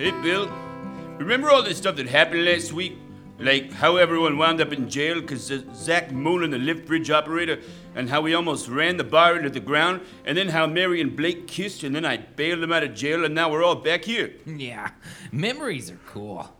[0.00, 0.50] Hey, Bill.
[1.18, 2.96] Remember all this stuff that happened last week?
[3.38, 7.60] Like how everyone wound up in jail because Zach Mullen, the lift bridge operator,
[7.94, 11.14] and how we almost ran the bar into the ground, and then how Mary and
[11.14, 14.06] Blake kissed, and then I bailed them out of jail, and now we're all back
[14.06, 14.32] here.
[14.46, 14.90] Yeah,
[15.32, 16.50] memories are cool.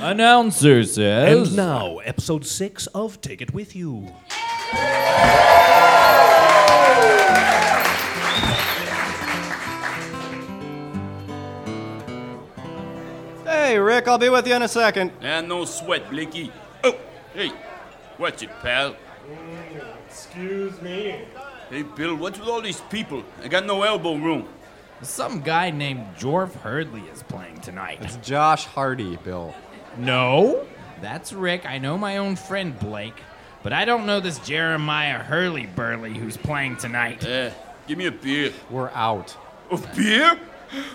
[0.00, 1.50] Announcer says.
[1.50, 4.12] And now, episode six of Take It With You.
[13.68, 15.12] Hey, Rick, I'll be with you in a second.
[15.20, 16.50] And no sweat, Blinky.
[16.82, 16.96] Oh,
[17.34, 17.52] hey,
[18.18, 18.96] watch it, pal.
[20.06, 21.26] Excuse me.
[21.68, 23.22] Hey, Bill, what's with all these people?
[23.42, 24.48] I got no elbow room.
[25.02, 27.98] Some guy named Jorf Hurdley is playing tonight.
[28.00, 29.54] It's Josh Hardy, Bill.
[29.98, 30.66] No,
[31.02, 31.66] that's Rick.
[31.66, 33.20] I know my own friend Blake,
[33.62, 37.22] but I don't know this Jeremiah Hurley Burley who's playing tonight.
[37.22, 37.50] Uh,
[37.86, 38.50] give me a beer.
[38.70, 39.36] We're out.
[39.70, 40.40] A beer?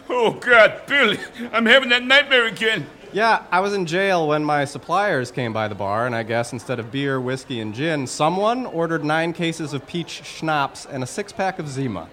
[0.09, 1.17] Oh, God, Billy,
[1.52, 2.86] I'm having that nightmare again.
[3.11, 6.52] Yeah, I was in jail when my suppliers came by the bar, and I guess
[6.52, 11.08] instead of beer, whiskey, and gin, someone ordered nine cases of peach schnapps and a
[11.08, 12.09] six pack of Zima.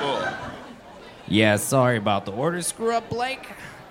[0.00, 0.52] Oh.
[1.28, 3.46] Yeah, sorry about the order screw up, Blake.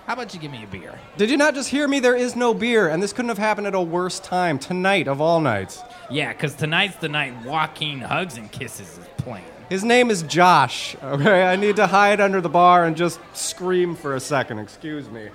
[0.06, 0.98] How about you give me a beer?
[1.16, 1.98] Did you not just hear me?
[2.00, 4.58] There is no beer, and this couldn't have happened at a worse time.
[4.58, 5.80] Tonight of all nights.
[6.10, 9.44] Yeah, 'cause tonight's the night Joaquin Hugs and Kisses is playing.
[9.70, 11.44] His name is Josh, okay?
[11.44, 14.58] I need to hide under the bar and just scream for a second.
[14.58, 15.30] Excuse me.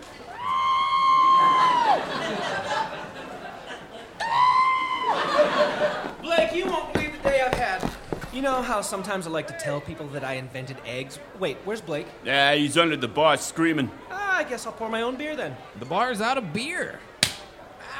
[6.22, 7.92] Blake, you won't believe the day I've had.
[8.32, 11.18] You know how sometimes I like to tell people that I invented eggs?
[11.40, 12.06] Wait, where's Blake?
[12.24, 13.90] Yeah, he's under the bar screaming.
[14.12, 15.58] Ah, I guess I'll pour my own beer then.
[15.80, 17.00] The bar's out of beer.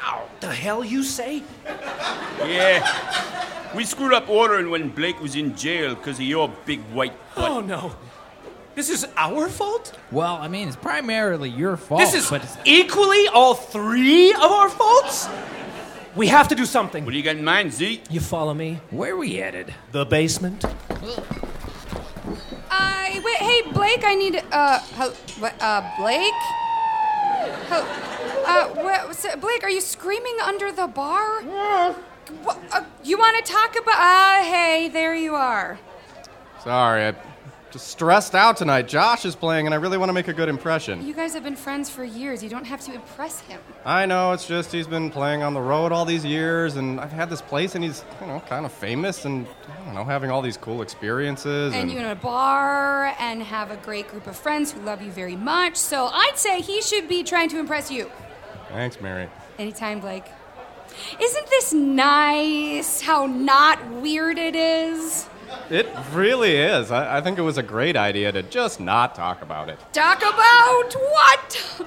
[0.04, 0.28] Ow!
[0.38, 1.42] The hell you say?
[2.46, 2.86] Yeah.
[3.74, 7.50] We screwed up ordering when Blake was in jail because of your big white butt.
[7.50, 7.94] Oh no.
[8.74, 9.96] This is our fault?
[10.10, 12.00] Well, I mean, it's primarily your fault.
[12.00, 15.28] This is but it's, equally all three of our faults?
[16.16, 17.04] We have to do something.
[17.04, 18.02] What do you got in mind, Z?
[18.10, 18.80] You follow me?
[18.90, 19.74] where are we headed?
[19.92, 20.64] The basement.
[22.70, 23.36] I wait.
[23.36, 24.04] Hey, Blake.
[24.04, 24.42] I need.
[24.50, 25.54] Uh, hel- what?
[25.60, 26.32] Uh, Blake.
[27.68, 27.86] Hel-
[28.46, 31.42] uh, what, so, Blake, are you screaming under the bar?
[32.72, 33.98] Uh, you want to talk about?
[33.98, 35.78] Uh, hey, there you are.
[36.62, 37.16] Sorry, I'm
[37.70, 38.86] just stressed out tonight.
[38.88, 41.06] Josh is playing, and I really want to make a good impression.
[41.06, 42.42] You guys have been friends for years.
[42.42, 43.60] You don't have to impress him.
[43.84, 47.12] I know, it's just he's been playing on the road all these years, and I've
[47.12, 50.30] had this place, and he's, you know, kind of famous, and, I don't know, having
[50.30, 51.72] all these cool experiences.
[51.72, 55.10] And you in a bar and have a great group of friends who love you
[55.10, 55.76] very much.
[55.76, 58.10] So I'd say he should be trying to impress you.
[58.68, 59.28] Thanks, Mary.
[59.58, 60.24] Anytime, Blake.
[61.20, 63.00] Isn't this nice?
[63.00, 65.28] How not weird it is?
[65.68, 66.90] It really is.
[66.90, 69.78] I, I think it was a great idea to just not talk about it.
[69.92, 71.82] Talk about what?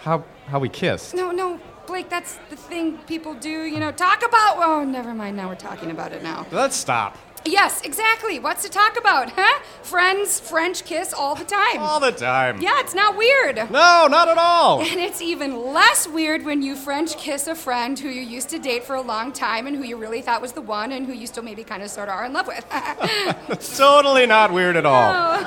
[0.00, 1.14] How, how we kissed.
[1.14, 3.90] No, no, Blake, that's the thing people do, you know.
[3.90, 4.56] Talk about.
[4.58, 5.36] Oh, never mind.
[5.36, 6.46] Now we're talking about it now.
[6.52, 7.18] Let's stop.
[7.44, 8.38] Yes, exactly.
[8.38, 9.60] What's to talk about, huh?
[9.82, 11.78] Friends, French kiss all the time.
[11.78, 12.60] All the time.
[12.60, 13.56] Yeah, it's not weird.
[13.70, 14.80] No, not at all.
[14.90, 18.58] And it's even less weird when you French kiss a friend who you used to
[18.58, 21.12] date for a long time and who you really thought was the one and who
[21.12, 22.66] you still maybe kind of sort of are in love with.
[23.76, 25.12] totally not weird at all.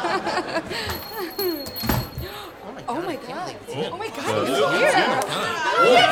[2.88, 3.56] oh my god.
[3.70, 5.20] Oh, oh my god, he's here.
[5.86, 6.03] Oh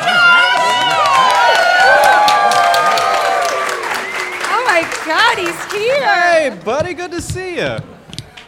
[5.34, 6.04] my god, he's here.
[6.04, 7.78] Hey, buddy, good to see you.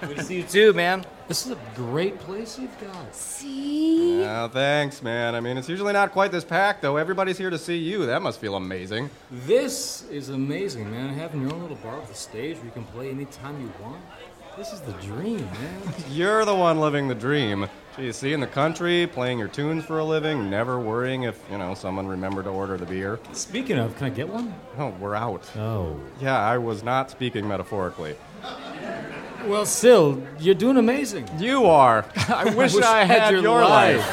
[0.00, 1.04] Good to see you too, man.
[1.28, 3.14] This is a great place you've got.
[3.14, 4.22] See?
[4.22, 5.34] Oh, thanks, man.
[5.34, 6.98] I mean, it's usually not quite this packed, though.
[6.98, 8.04] Everybody's here to see you.
[8.04, 9.08] That must feel amazing.
[9.30, 11.14] This is amazing, man.
[11.14, 14.02] Having your own little bar with a stage where you can play anytime you want.
[14.56, 15.82] This is the dream, man.
[16.10, 17.68] You're the one living the dream.
[17.96, 21.58] Gee, see in the country, playing your tunes for a living, never worrying if, you
[21.58, 23.18] know, someone remembered to order the beer.
[23.32, 24.54] Speaking of, can I get one?
[24.78, 25.44] Oh, we're out.
[25.56, 26.00] Oh.
[26.20, 28.14] Yeah, I was not speaking metaphorically.
[29.44, 31.28] Well, still, you're doing amazing.
[31.36, 32.04] You are.
[32.28, 34.04] I wish, I, had, your, life.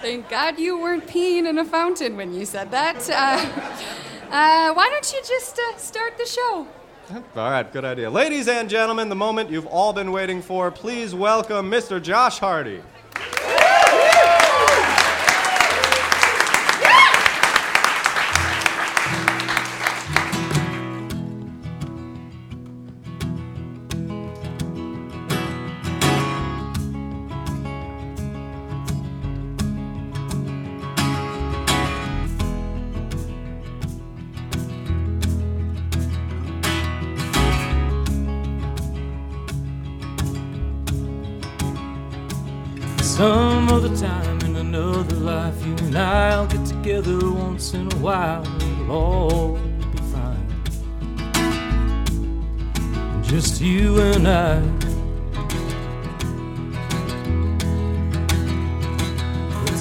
[0.00, 2.96] Thank God you weren't peeing in a fountain when you said that.
[3.10, 6.66] Uh, uh, why don't you just uh, start the show?
[7.10, 8.10] All right, good idea.
[8.10, 12.02] Ladies and gentlemen, the moment you've all been waiting for, please welcome Mr.
[12.02, 12.82] Josh Hardy.
[43.88, 48.42] Some other time in another life, you and I'll get together once in a while.
[48.56, 50.46] It'll all be fine.
[53.22, 54.60] Just you and I.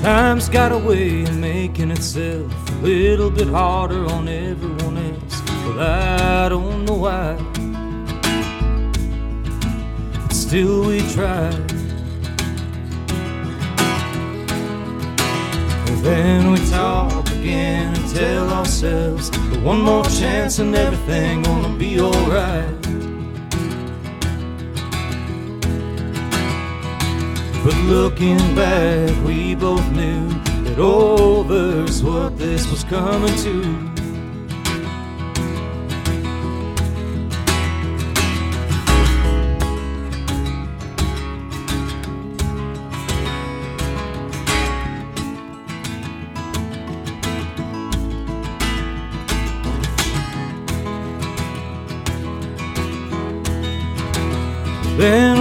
[0.02, 5.42] Time's got a way of making itself a little bit harder on everyone else.
[5.66, 7.36] But I don't know why.
[10.22, 11.52] But still, we try.
[16.08, 19.30] Then we talk again and tell ourselves
[19.62, 22.82] one more chance and everything gonna be alright.
[27.64, 30.30] But looking back, we both knew
[30.64, 33.97] that over's what this was coming to.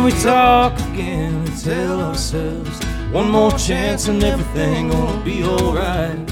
[0.06, 2.78] We talk again and tell ourselves
[3.10, 6.24] one more chance and everything gonna be alright.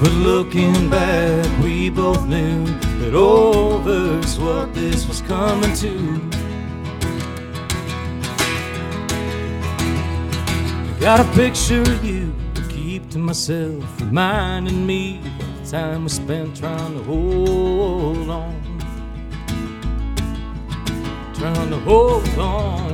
[0.00, 2.64] But looking back, we both knew
[3.00, 6.20] that over's what this was coming to.
[11.00, 16.08] Got a picture of you to keep to myself, reminding me of the time we
[16.08, 18.71] spent trying to hold on.
[21.42, 22.92] Trying to hold on.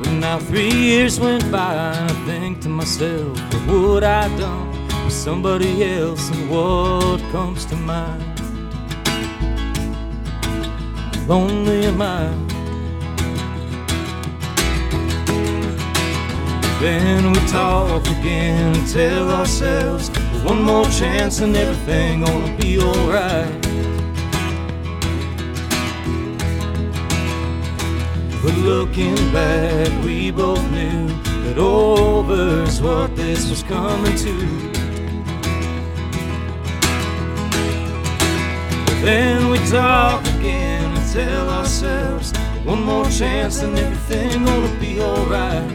[0.00, 3.36] But now three years went by, I think to myself,
[3.66, 4.70] what would I done
[5.04, 8.22] with somebody else, and what comes to mind?
[11.26, 12.28] Lonely am I.
[16.80, 20.10] Then we talk again and tell ourselves
[20.44, 23.68] one more chance and everything gonna be alright.
[28.48, 31.06] But looking back, we both knew
[31.44, 34.34] that over's what this was coming to.
[38.86, 42.32] But then we talk again and tell ourselves
[42.64, 45.68] one more chance and everything gonna be alright.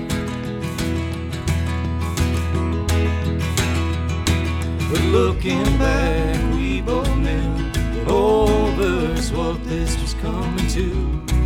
[4.90, 11.43] But looking back, we both knew that over's what this was coming to.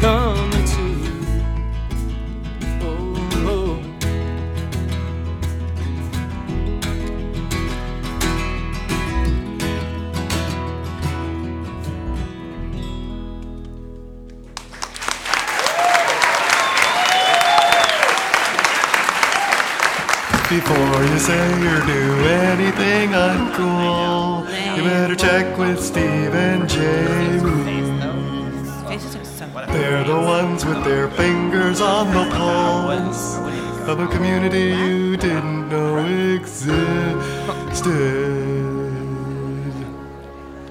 [0.00, 0.84] Coming to.
[2.80, 3.76] Oh, oh.
[20.48, 27.69] Before you say or do anything uncool, you better check with Steve and Jamie.
[29.72, 33.38] They're the ones with their fingers on the pulse
[33.88, 35.98] of a community you didn't know
[36.34, 37.20] existed.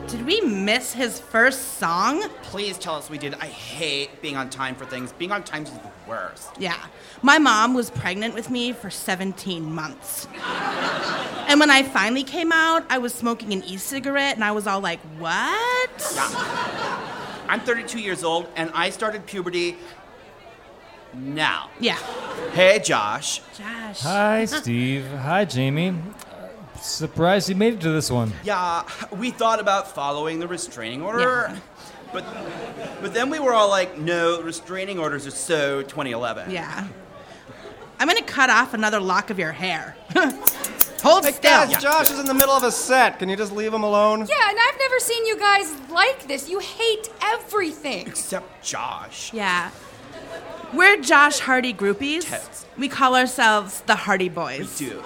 [0.08, 2.28] Did we miss his first song?
[2.42, 3.36] Please tell us we did.
[3.36, 5.14] I hate being on time for things.
[5.14, 6.50] Being on time is the worst.
[6.58, 6.78] Yeah.
[7.22, 10.28] My mom was pregnant with me for 17 months.
[11.48, 14.68] and when I finally came out, I was smoking an e cigarette and I was
[14.68, 16.14] all like, what?
[16.16, 17.19] Yeah.
[17.50, 19.76] I'm 32 years old and I started puberty
[21.16, 21.72] now.
[21.80, 21.98] Yeah.
[22.54, 23.42] Hey, Josh.
[23.58, 24.02] Josh.
[24.02, 25.08] Hi, Steve.
[25.08, 25.96] Hi, Jamie.
[26.80, 28.32] Surprised you made it to this one.
[28.44, 31.60] Yeah, we thought about following the restraining order.
[32.14, 32.24] But
[33.02, 36.52] but then we were all like, no, restraining orders are so 2011.
[36.52, 36.88] Yeah.
[38.00, 39.98] I'm gonna cut off another lock of your hair.
[41.02, 41.52] Hold Hey still.
[41.68, 43.20] guys, Josh is in the middle of a set.
[43.20, 44.20] Can you just leave him alone?
[44.30, 46.50] Yeah, and I've never seen you guys like this.
[46.50, 48.08] You hate everything.
[48.08, 49.34] Except Josh.
[49.34, 49.72] Yeah.
[50.74, 52.30] We're Josh Hardy groupies.
[52.30, 52.66] Totes.
[52.78, 54.78] We call ourselves the Hardy Boys.
[54.78, 55.04] Dude.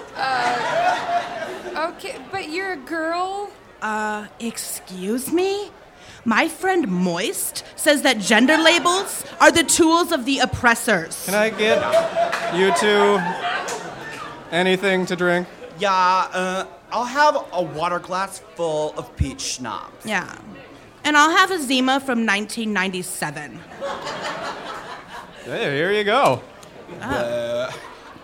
[1.76, 3.50] Okay, but you're a girl?
[3.82, 5.70] Uh, excuse me?
[6.24, 11.24] My friend Moist says that gender labels are the tools of the oppressors.
[11.26, 11.78] Can I get
[12.54, 13.18] you two
[14.50, 15.46] anything to drink?
[15.78, 20.06] Yeah, uh, I'll have a water glass full of peach schnapps.
[20.06, 20.38] Yeah.
[21.04, 23.60] And I'll have a Zima from 1997.
[25.44, 26.40] Hey, here you go.
[27.00, 27.70] Uh,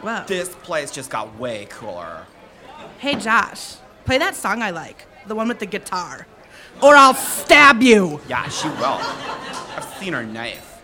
[0.01, 0.25] Whoa.
[0.27, 2.25] this place just got way cooler.
[2.99, 6.27] Hey, Josh, play that song I like, the one with the guitar.
[6.83, 8.21] or I'll stab you.
[8.29, 9.01] Yeah, she will.
[9.77, 10.81] I've seen her knife.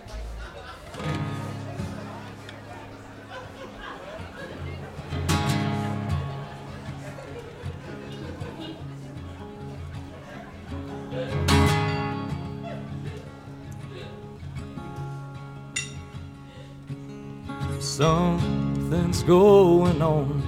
[17.81, 20.43] Something's going on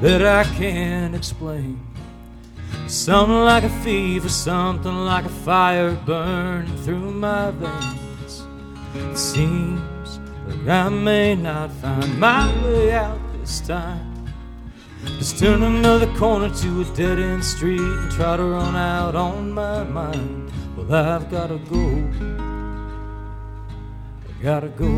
[0.00, 1.78] that I can't explain.
[2.86, 8.46] Something like a fever, something like a fire burning through my veins.
[8.94, 14.13] It seems like I may not find my way out this time.
[15.18, 19.52] Just turn another corner to a dead end street and try to run out on
[19.52, 20.50] my mind.
[20.76, 21.84] Well, I've gotta go.
[24.28, 24.90] I gotta go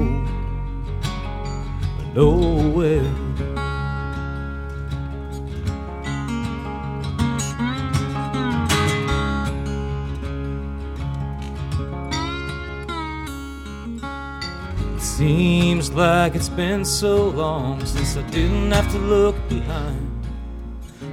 [2.14, 3.12] nowhere.
[14.98, 15.55] Seems
[15.92, 20.06] like it's been so long since I didn't have to look behind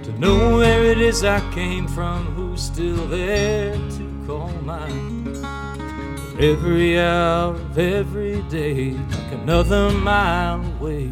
[0.03, 5.27] to know where it is I came from, who's still there to call mine.
[6.39, 11.11] Every hour of every day, like another mile away.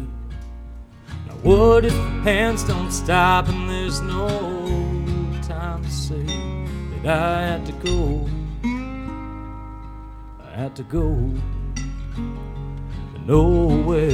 [1.26, 4.28] Now, what if the hands don't stop and there's no
[5.42, 6.26] time to say
[7.02, 8.28] that I had to go?
[10.44, 11.32] I had to go
[13.26, 14.10] nowhere.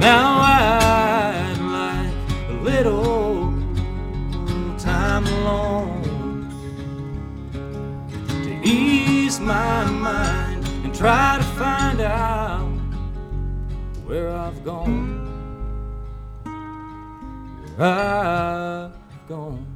[0.00, 3.52] Now I'd like a little
[4.78, 6.48] time alone
[8.44, 12.68] to ease my mind and try to find out
[14.06, 15.09] where I've gone.
[17.82, 18.92] I've
[19.26, 19.66] gone.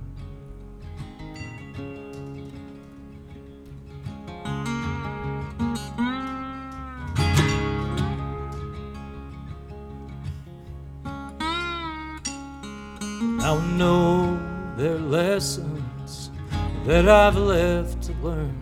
[13.40, 14.38] I know
[14.76, 16.30] there are lessons
[16.84, 18.54] that I've left to learn.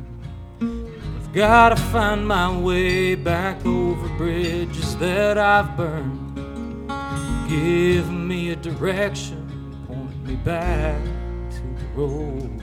[0.61, 6.33] I've gotta find my way back over bridges that I've burned.
[7.49, 8.52] Give me
[8.83, 9.47] direction,
[9.87, 11.01] point me back
[11.51, 12.61] to the road.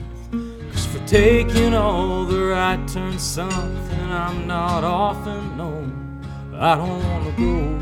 [0.70, 6.20] Cause for taking all the right turns, something I'm not often known.
[6.54, 7.78] I don't wanna go,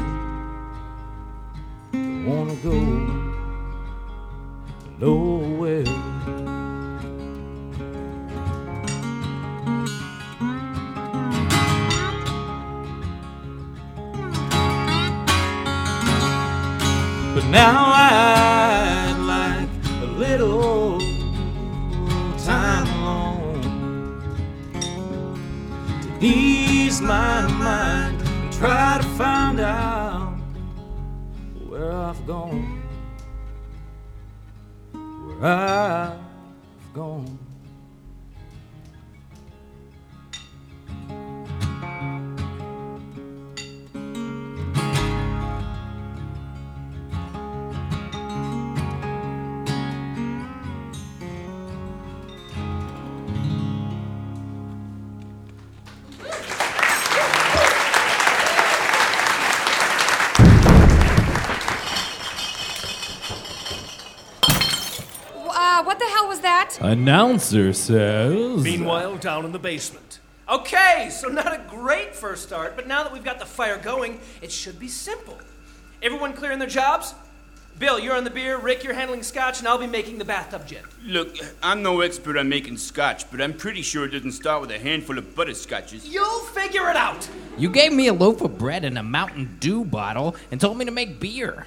[1.93, 2.79] don't wanna go
[5.01, 5.85] nowhere.
[17.35, 18.28] But now I'd
[27.01, 30.37] my mind and try to find out
[31.69, 32.79] where I've gone
[35.39, 37.38] where I've gone.
[66.89, 68.63] Announcer says.
[68.63, 70.21] Meanwhile, down in the basement.
[70.49, 74.19] Okay, so not a great first start, but now that we've got the fire going,
[74.41, 75.39] it should be simple.
[76.03, 77.15] Everyone clearing their jobs?
[77.79, 80.67] Bill, you're on the beer, Rick, you're handling scotch, and I'll be making the bathtub
[80.67, 80.83] gin.
[81.05, 84.71] Look, I'm no expert on making scotch, but I'm pretty sure it doesn't start with
[84.71, 86.11] a handful of butterscotches.
[86.11, 87.29] You'll figure it out!
[87.59, 90.87] You gave me a loaf of bread and a Mountain Dew bottle and told me
[90.87, 91.67] to make beer.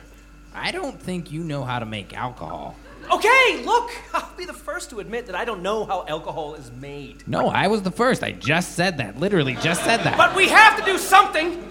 [0.56, 2.76] I don't think you know how to make alcohol.
[3.12, 6.72] Okay, look, I'll be the first to admit that I don't know how alcohol is
[6.72, 7.28] made.
[7.28, 8.24] No, I was the first.
[8.24, 9.20] I just said that.
[9.20, 10.18] Literally, just said that.
[10.18, 11.68] But we have to do something!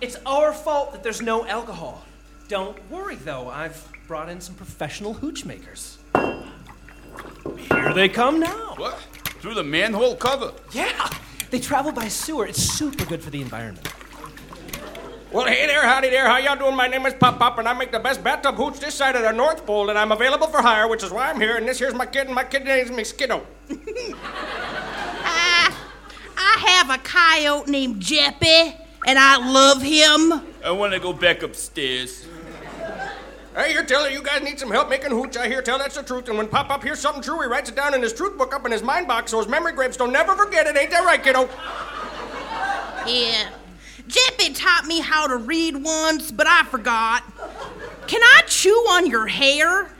[0.00, 2.04] It's our fault that there's no alcohol.
[2.48, 5.98] Don't worry, though, I've brought in some professional hooch makers.
[6.14, 8.74] Here they come now.
[8.76, 8.98] What?
[9.40, 10.52] Through the manhole cover?
[10.72, 11.10] Yeah,
[11.50, 12.46] they travel by sewer.
[12.46, 13.86] It's super good for the environment.
[15.32, 16.26] Well, hey there, howdy there.
[16.26, 16.74] How y'all doing?
[16.74, 19.22] My name is Pop Pop, and I make the best bathtub hooch this side of
[19.22, 21.56] the North Pole, and I'm available for hire, which is why I'm here.
[21.56, 23.44] And this here's my kid, and my kid name's me Skiddo.
[25.22, 25.88] Ah,
[26.36, 28.74] I have a coyote named Jeppy,
[29.06, 30.32] and I love him.
[30.64, 32.26] I want to go back upstairs.
[33.54, 35.36] Hey, you're telling you guys need some help making hooch.
[35.36, 36.28] I hear tell that's the truth.
[36.28, 38.52] And when Pop Up hears something true, he writes it down in his truth book
[38.52, 40.76] up in his mind box so his memory grapes don't never forget it.
[40.76, 41.48] Ain't that right, kiddo?
[43.06, 43.50] Yeah.
[44.10, 47.22] Jeppy taught me how to read once, but I forgot.
[48.06, 49.90] Can I chew on your hair?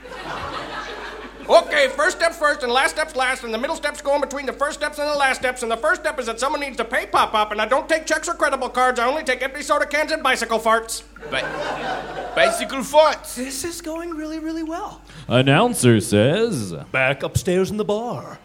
[1.48, 4.52] Okay, first steps first and last steps last, and the middle steps going between the
[4.52, 5.62] first steps and the last steps.
[5.62, 7.88] And the first step is that someone needs to pay Pop Up, and I don't
[7.88, 9.00] take checks or credible cards.
[9.00, 11.02] I only take empty soda cans and bicycle farts.
[11.30, 11.42] Bi-
[12.36, 13.34] bicycle farts.
[13.34, 15.02] This is going really, really well.
[15.26, 16.72] Announcer says.
[16.92, 18.38] Back upstairs in the bar.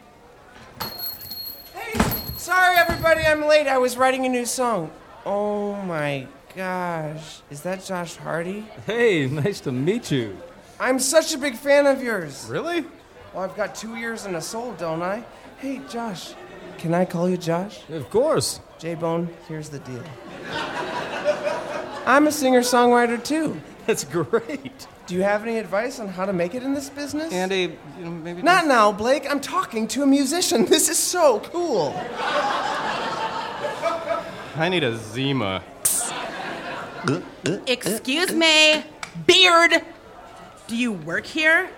[1.76, 2.00] Hey,
[2.38, 3.68] sorry, everybody, I'm late.
[3.68, 4.90] I was writing a new song.
[5.26, 7.42] Oh my gosh.
[7.50, 8.66] Is that Josh Hardy?
[8.86, 10.38] Hey, nice to meet you.
[10.80, 12.48] I'm such a big fan of yours.
[12.50, 12.86] Really?
[13.34, 15.24] Well, I've got two ears and a soul, don't I?
[15.58, 16.34] Hey, Josh.
[16.78, 17.80] Can I call you Josh?
[17.90, 18.60] Of course.
[18.78, 20.04] J Bone, here's the deal.
[22.06, 23.60] I'm a singer songwriter too.
[23.88, 24.88] That's great.
[25.08, 27.34] Do you have any advice on how to make it in this business?
[27.34, 28.44] Andy, you know, maybe.
[28.44, 29.26] Not now, Blake.
[29.30, 30.66] I'm talking to a musician.
[30.70, 31.94] This is so cool.
[34.58, 35.62] I need a Zima.
[37.68, 38.84] Excuse me,
[39.28, 39.84] beard.
[40.68, 41.70] Do you work here?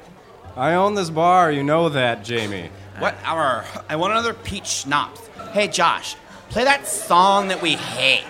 [0.56, 1.52] I own this bar.
[1.52, 2.70] You know that, Jamie.
[3.00, 3.16] What?
[3.26, 3.66] Our.
[3.90, 5.28] I want another peach schnapps.
[5.52, 6.16] Hey, Josh,
[6.50, 8.26] play that song that we hate.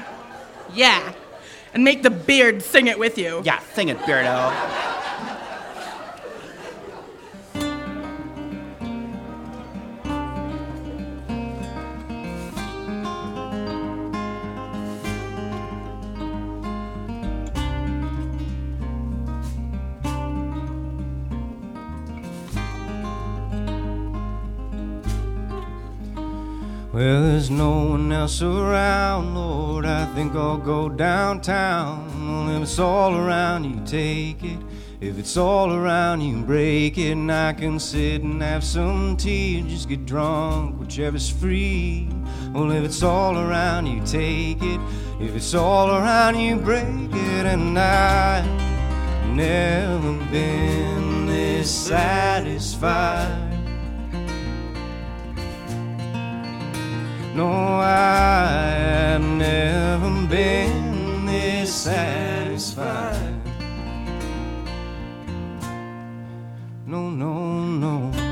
[0.73, 1.13] Yeah.
[1.73, 3.41] And make the beard sing it with you.
[3.43, 4.96] Yeah, sing it, Beardo.
[27.07, 29.85] Well, there's no one else around, Lord.
[29.85, 32.05] I think I'll go downtown.
[32.27, 34.59] Well, if it's all around, you take it.
[34.99, 37.13] If it's all around, you break it.
[37.13, 42.09] And I can sit and have some tea and just get drunk, whichever's free.
[42.51, 44.81] Well, if it's all around, you take it.
[45.21, 47.45] If it's all around, you break it.
[47.45, 48.45] And I've
[49.33, 53.46] never been this satisfied.
[57.37, 58.49] No, I
[59.11, 63.35] have never been this satisfied.
[66.87, 68.26] No, no, no.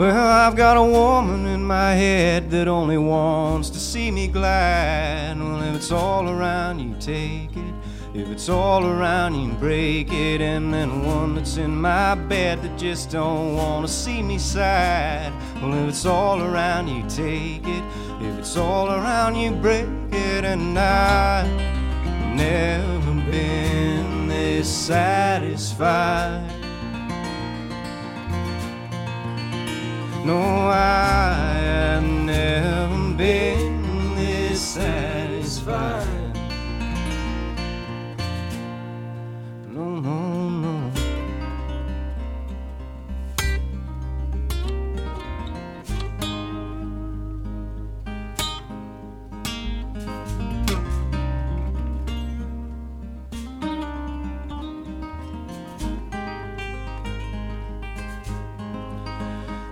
[0.00, 5.38] Well, I've got a woman in my head that only wants to see me glad.
[5.38, 7.74] Well, if it's all around, you take it.
[8.14, 10.40] If it's all around, you break it.
[10.40, 15.34] And then one that's in my bed that just don't want to see me sad.
[15.60, 17.84] Well, if it's all around, you take it.
[18.22, 20.46] If it's all around, you break it.
[20.46, 21.46] And I've
[22.34, 26.59] never been this satisfied.
[30.24, 36.19] No, I have never been this satisfied.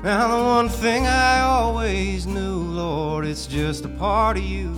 [0.09, 4.75] Now, the one thing I always knew, Lord, it's just a part of you.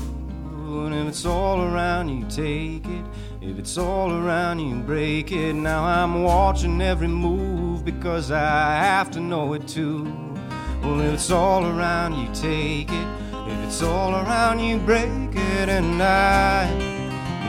[0.66, 3.05] And if it's all around, you take it.
[3.40, 5.53] If it's all around, you break it.
[5.53, 10.03] Now I'm watching every move because I have to know it too.
[10.83, 13.09] Well, if it's all around, you take it.
[13.33, 15.69] If it's all around, you break it.
[15.69, 16.77] And I've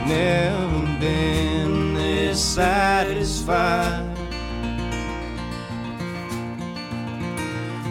[0.06, 4.11] never been this satisfied.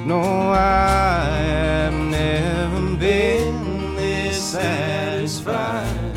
[0.03, 6.15] No, I have never been this satisfied.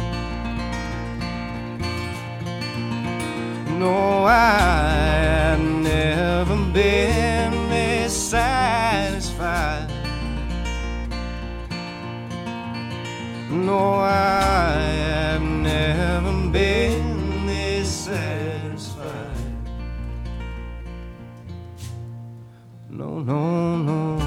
[3.79, 4.57] No, I
[5.51, 9.91] have never been this satisfied.
[13.51, 18.54] No, I have never been this satisfied.
[22.95, 24.24] No, no, no.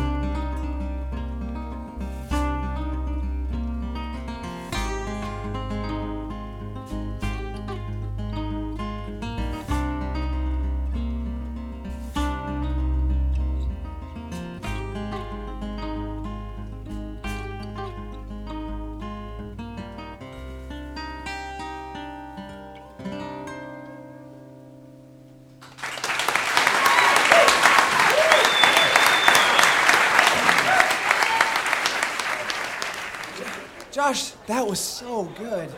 [34.48, 35.70] That was so good.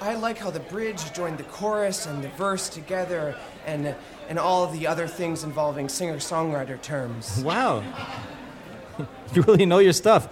[0.00, 3.34] I like how the bridge joined the chorus and the verse together
[3.64, 3.94] and
[4.28, 7.42] and all of the other things involving singer-songwriter terms.
[7.44, 7.82] Wow.
[9.34, 10.28] you really know your stuff.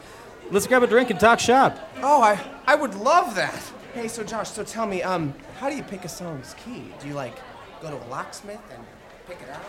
[0.50, 1.78] Let's grab a drink and talk shop.
[2.02, 3.60] Oh, I I would love that.
[3.94, 6.92] Hey, so Josh, so tell me, um, how do you pick a song's key?
[7.00, 7.36] Do you like
[7.80, 8.84] go to a locksmith and
[9.28, 9.62] pick it out?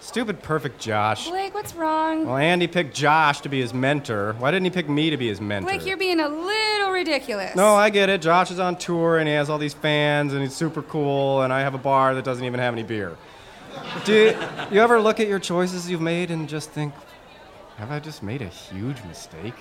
[0.00, 1.28] Stupid perfect Josh.
[1.28, 2.26] Blake, what's wrong?
[2.26, 4.34] Well, Andy picked Josh to be his mentor.
[4.38, 5.70] Why didn't he pick me to be his mentor?
[5.70, 7.56] Blake, you're being a little ridiculous.
[7.56, 8.22] No, I get it.
[8.22, 11.52] Josh is on tour and he has all these fans and he's super cool, and
[11.52, 13.16] I have a bar that doesn't even have any beer.
[14.04, 14.38] Do you,
[14.70, 16.94] you ever look at your choices you've made and just think,
[17.76, 19.54] have I just made a huge mistake?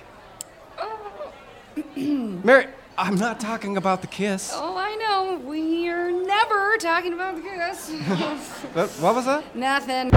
[1.95, 4.51] Mary, I'm not talking about the kiss.
[4.53, 5.41] Oh, I know.
[5.43, 7.91] We're never talking about the kiss.
[8.73, 9.55] What, what was that?
[9.55, 10.13] Nothing.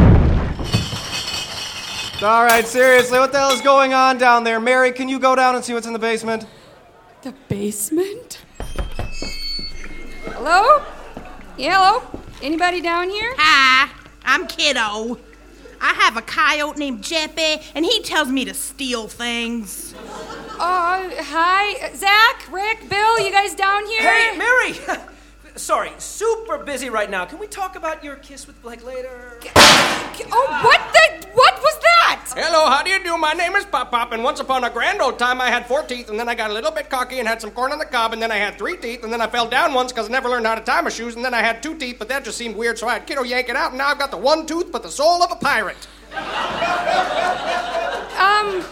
[2.22, 4.58] All right, seriously, what the hell is going on down there?
[4.58, 6.46] Mary, can you go down and see what's in the basement?
[7.22, 8.40] The basement?
[10.24, 10.84] Hello?
[11.56, 12.20] Yeah, hello?
[12.42, 13.32] Anybody down here?
[13.38, 13.90] Hi,
[14.24, 15.18] I'm Kiddo.
[15.80, 19.94] I have a coyote named Jeppy, and he tells me to steal things.
[19.96, 21.94] Oh, hi.
[21.94, 24.02] Zach, Rick, Bill, you guys down here?
[24.02, 24.74] Hey, Mary!
[25.56, 27.24] Sorry, super busy right now.
[27.24, 29.40] Can we talk about your kiss with Blake later?
[30.30, 31.28] Oh, what the?
[31.34, 31.87] What was that?
[32.34, 33.16] Hello, how do you do?
[33.16, 35.82] My name is Pop Pop, and once upon a grand old time I had four
[35.82, 37.86] teeth, and then I got a little bit cocky and had some corn on the
[37.86, 40.12] cob, and then I had three teeth, and then I fell down once because I
[40.12, 42.24] never learned how to tie my shoes, and then I had two teeth, but that
[42.24, 44.18] just seemed weird, so I had kiddo yank it out, and now I've got the
[44.18, 45.88] one tooth but the soul of a pirate.
[48.18, 48.64] Um,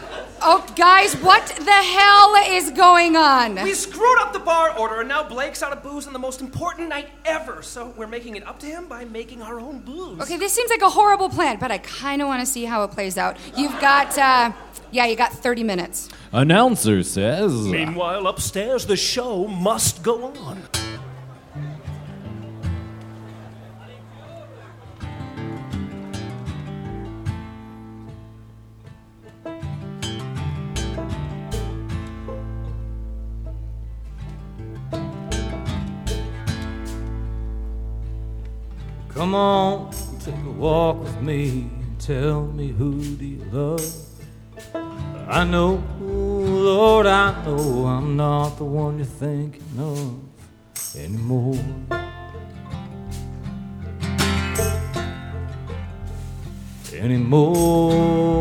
[0.47, 3.57] oh, guys, what the hell is going on?
[3.63, 6.41] We screwed up the bar order, and now Blake's out of booze on the most
[6.41, 7.63] important night ever.
[7.63, 10.21] So we're making it up to him by making our own booze.
[10.23, 12.85] Okay, this seems like a horrible plan, but I kind of want to see how
[12.85, 13.37] it plays out.
[13.57, 14.53] You've got, uh,
[14.93, 16.09] yeah, you got 30 minutes.
[16.33, 17.53] Announcer says.
[17.53, 20.63] Meanwhile, upstairs, the show must go on.
[39.16, 43.81] Come on, take a walk with me and tell me who do you love.
[45.26, 50.20] I know, Lord, I know I'm not the one you're thinking of
[50.94, 51.59] anymore.
[56.92, 58.37] Anymore.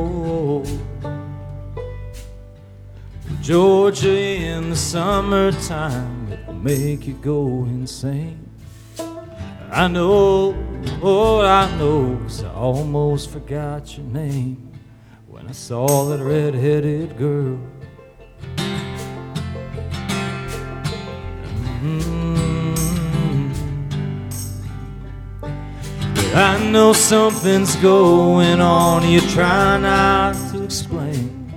[3.42, 8.45] Georgia in the summertime, it will make you go insane.
[9.78, 10.56] I know,
[11.04, 14.70] oh, I know, 'cause I almost forgot your name
[15.28, 17.58] when I saw that red-headed girl.
[21.84, 23.54] Mm.
[25.42, 31.52] But I know something's going on, you try not to explain.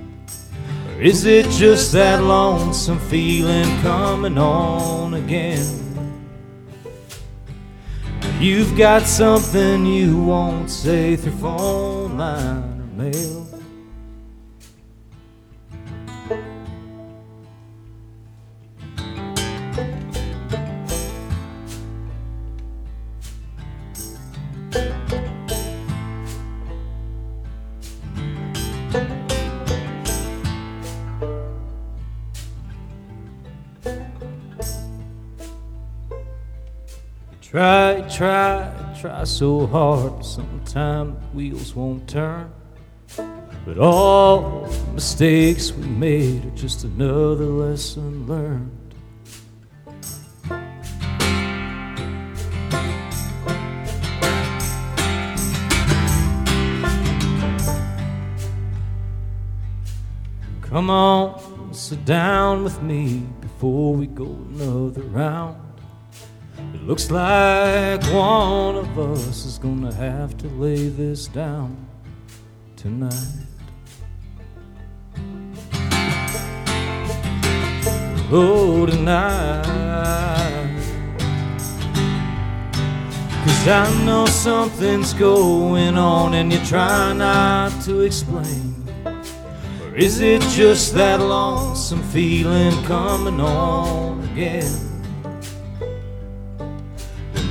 [0.89, 5.88] Or is it just that lonesome feeling coming on again?
[8.39, 13.48] You've got something you won't say through phone line or mail.
[39.29, 40.25] So hard.
[40.25, 42.51] Sometimes the wheels won't turn.
[43.65, 48.75] But all the mistakes we made are just another lesson learned.
[60.61, 65.68] Come on, sit down with me before we go another round.
[66.73, 71.75] It looks like one of us is gonna have to lay this down
[72.75, 73.49] tonight.
[78.31, 79.65] Oh, tonight.
[83.43, 88.75] Cause I know something's going on and you try not to explain.
[89.83, 94.88] Or is it just that lonesome feeling coming on again?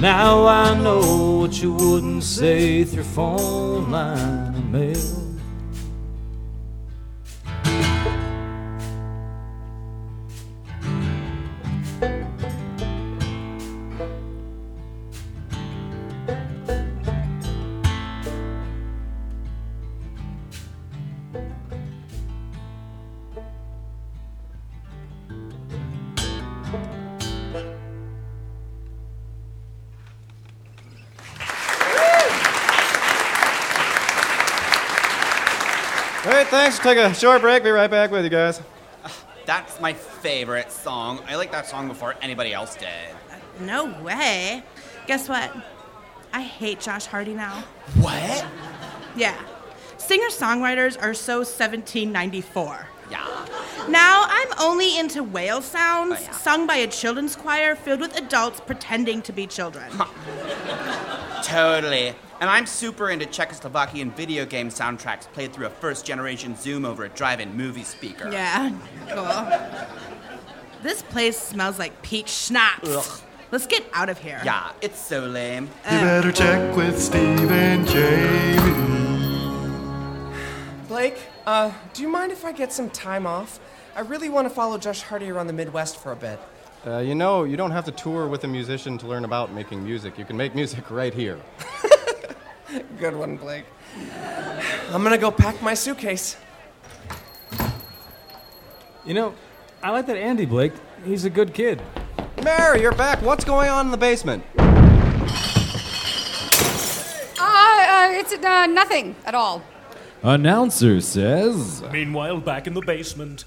[0.01, 5.18] Now I know what you wouldn't say through phone line or mail.
[36.79, 37.19] All right, thanks.
[37.19, 37.63] Take a short break.
[37.63, 38.61] Be right back with you guys.
[39.47, 41.21] That's my favorite song.
[41.27, 42.89] I like that song before anybody else did.
[43.61, 44.63] No way.
[45.07, 45.51] Guess what?
[46.33, 47.65] I hate Josh Hardy now.
[48.01, 48.47] What?
[49.17, 49.35] Yeah.
[49.97, 52.89] Singer songwriters are so 1794.
[53.11, 53.47] Yeah.
[53.89, 58.61] Now I'm only into whale sounds oh, sung by a children's choir filled with adults
[58.61, 59.91] pretending to be children.
[61.49, 62.15] Totally.
[62.41, 67.05] And I'm super into Czechoslovakian video game soundtracks played through a first generation Zoom over
[67.05, 68.31] a drive in movie speaker.
[68.31, 68.71] Yeah,
[69.09, 69.49] cool.
[70.83, 72.89] This place smells like peach schnapps.
[72.89, 73.21] Ugh.
[73.51, 74.41] Let's get out of here.
[74.45, 75.71] Yeah, it's so lame.
[75.91, 78.59] You better check with Steve and Jamie.
[80.87, 83.59] Blake, uh, do you mind if I get some time off?
[83.97, 86.39] I really want to follow Josh Hardy around the Midwest for a bit.
[86.87, 89.83] Uh, you know, you don't have to tour with a musician to learn about making
[89.83, 90.17] music.
[90.17, 91.39] You can make music right here.
[92.99, 93.65] Good one, Blake.
[94.91, 96.37] I'm gonna go pack my suitcase.
[99.05, 99.35] You know,
[99.83, 100.73] I like that Andy Blake.
[101.05, 101.81] He's a good kid.
[102.43, 103.23] Mary, you're back.
[103.23, 104.45] What's going on in the basement?
[107.39, 109.63] Uh, uh, it's uh, nothing at all.
[110.23, 111.83] Announcer says.
[111.91, 113.45] Meanwhile, back in the basement.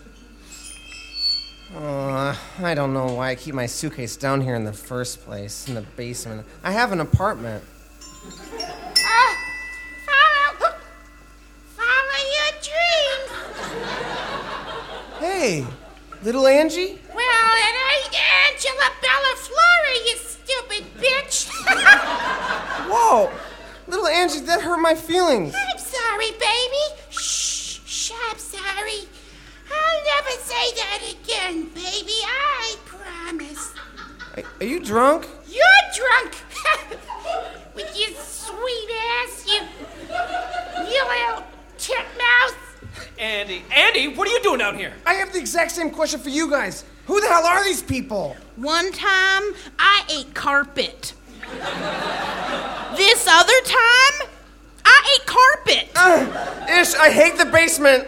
[1.76, 5.70] Uh, I don't know why I keep my suitcase down here in the first place,
[5.70, 6.46] in the basement.
[6.64, 7.64] I have an apartment.
[10.06, 10.74] Follow,
[11.78, 13.32] follow your dreams.
[15.20, 15.66] Hey,
[16.24, 17.00] little Angie?
[17.16, 18.16] Well, it ain't
[18.50, 21.50] Angela Bellaflora, you stupid bitch.
[22.90, 23.32] Whoa!
[23.88, 25.56] Little Angie, that hurt my feelings.
[25.56, 27.02] I'm sorry, baby.
[27.10, 29.08] Shh, shh, I'm sorry.
[30.02, 32.14] I'll never say that again, baby.
[32.26, 33.74] I promise.
[34.36, 35.28] Are, are you drunk?
[35.48, 35.64] You're
[35.96, 36.36] drunk.
[37.76, 39.62] With your sweet ass, you,
[40.92, 41.44] you little
[41.78, 42.56] titmouse.
[43.20, 44.94] Andy, Andy, what are you doing out here?
[45.06, 46.84] I have the exact same question for you guys.
[47.06, 48.36] Who the hell are these people?
[48.56, 49.44] One time,
[49.78, 51.14] I ate carpet.
[52.96, 54.30] this other time,
[54.84, 55.90] I ate carpet.
[56.80, 58.08] Ish, I hate the basement.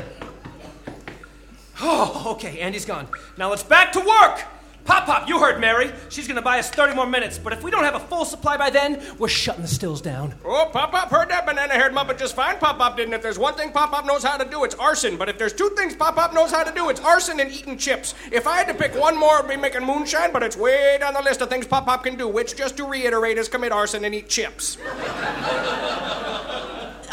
[1.86, 3.08] Oh, okay, Andy's gone.
[3.38, 4.46] Now let's back to work.
[4.86, 5.92] Pop Pop, you heard Mary.
[6.08, 8.56] She's gonna buy us 30 more minutes, but if we don't have a full supply
[8.56, 10.34] by then, we're shutting the stills down.
[10.46, 12.58] Oh, Pop Pop heard that banana haired Muppet just fine.
[12.58, 13.14] Pop Pop didn't.
[13.14, 15.18] If there's one thing Pop Pop knows how to do, it's arson.
[15.18, 17.78] But if there's two things Pop Pop knows how to do, it's arson and eating
[17.78, 18.16] chips.
[18.32, 21.14] If I had to pick one more, it'd be making moonshine, but it's way down
[21.14, 24.06] the list of things Pop Pop can do, which, just to reiterate, is commit arson
[24.06, 24.78] and eat chips.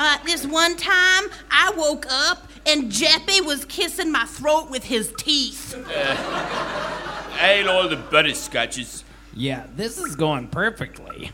[0.02, 5.12] Uh, this one time, I woke up and Jeppy was kissing my throat with his
[5.16, 5.74] teeth.
[5.96, 9.04] I ate all the butterscotches.
[9.34, 11.30] Yeah, this is going perfectly.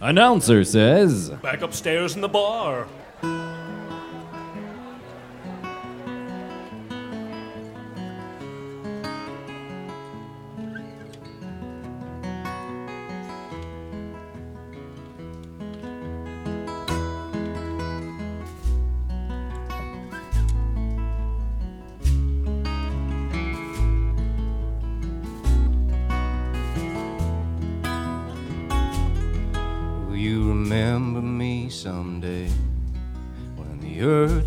[0.00, 1.30] Announcer says.
[1.30, 2.86] Back upstairs in the bar.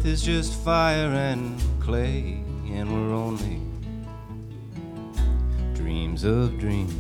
[0.09, 2.41] Is just fire and clay
[2.73, 3.61] and we're only
[5.75, 6.91] dreams of dreams?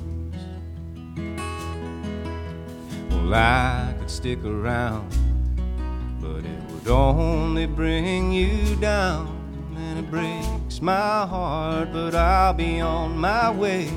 [3.09, 5.09] Well, I could stick around,
[6.21, 9.27] but it would only bring you down,
[9.75, 13.89] and it breaks my heart, but I'll be on my way.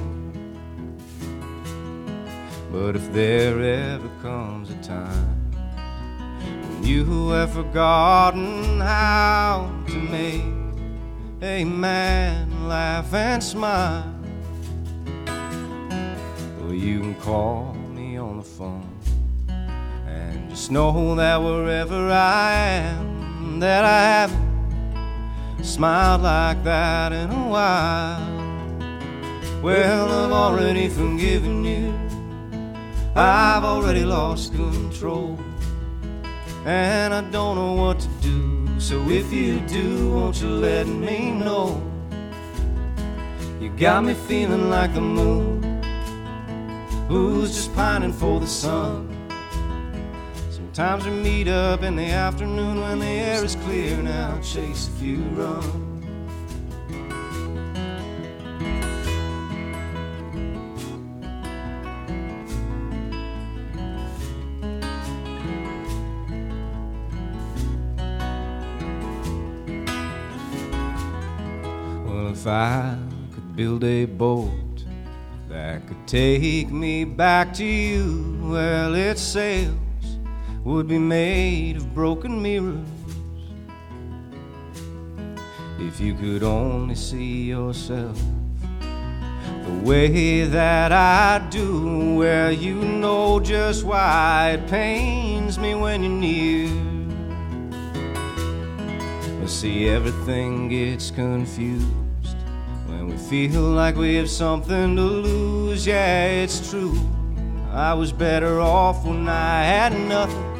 [2.71, 5.32] But if there ever comes a time
[6.83, 10.43] you have forgotten how to make
[11.41, 14.05] a man laugh and smile,
[16.61, 18.89] well, you can call me on the phone
[20.07, 27.49] and just know that wherever I am, that I haven't smiled like that in a
[27.49, 28.33] while.
[29.63, 31.95] Well, I've already forgiven you.
[33.15, 35.39] I've already lost control,
[36.65, 38.81] and I don't know what to do.
[38.81, 41.81] So if you do, won't you let me know?
[43.61, 45.63] You got me feeling like the moon,
[47.09, 49.09] who's just pining for the sun.
[50.51, 54.89] Sometimes we meet up in the afternoon when the air is clear and I'll chase
[54.89, 55.92] a few runs.
[72.43, 72.99] If I
[73.33, 74.85] could build a boat
[75.49, 79.77] that could take me back to you, well, its sails
[80.65, 82.85] would be made of broken mirrors.
[85.79, 88.21] If you could only see yourself
[88.81, 96.11] the way that I do, well, you know just why it pains me when you're
[96.11, 96.69] near.
[99.39, 102.02] Well, see, everything gets confused
[103.29, 105.87] feel like we have something to lose.
[105.87, 106.99] Yeah, it's true.
[107.73, 110.51] I was better off when I had nothing.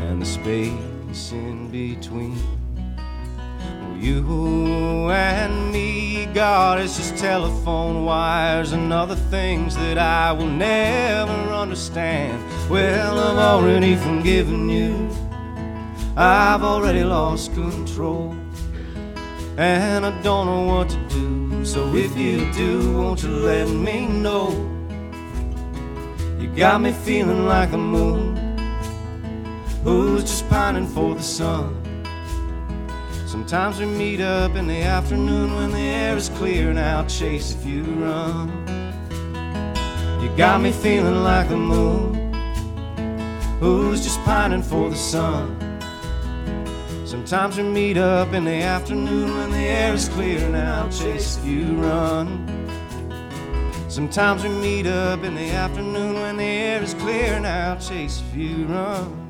[0.00, 2.38] And the space in between.
[4.00, 11.32] You and me, God, it's just telephone wires and other things that I will never
[11.52, 12.42] understand.
[12.70, 15.10] Well, I've already forgiven you.
[16.16, 18.36] I've already lost control.
[19.56, 21.64] And I don't know what to do.
[21.64, 24.50] So if you do, won't you let me know?
[26.40, 28.36] You got me feeling like the moon,
[29.84, 31.80] who's just pining for the sun.
[33.26, 37.54] Sometimes we meet up in the afternoon when the air is clear and I'll chase
[37.54, 38.50] if you run.
[40.20, 42.34] You got me feeling like the moon,
[43.60, 45.63] who's just pining for the sun.
[47.04, 51.36] Sometimes we meet up in the afternoon when the air is clear and I'll chase
[51.36, 52.48] if you run.
[53.90, 58.22] Sometimes we meet up in the afternoon when the air is clear and I'll chase
[58.30, 59.20] if you run.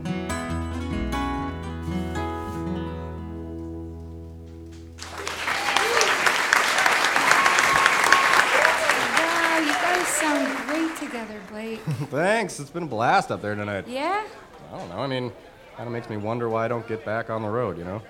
[9.18, 11.80] Wow, you guys sound great together, Blake.
[12.10, 12.60] Thanks.
[12.60, 13.88] It's been a blast up there tonight.
[13.88, 14.24] Yeah?
[14.72, 14.98] I don't know.
[14.98, 15.32] I mean,
[15.76, 18.02] kind of makes me wonder why I don't get back on the road, you know?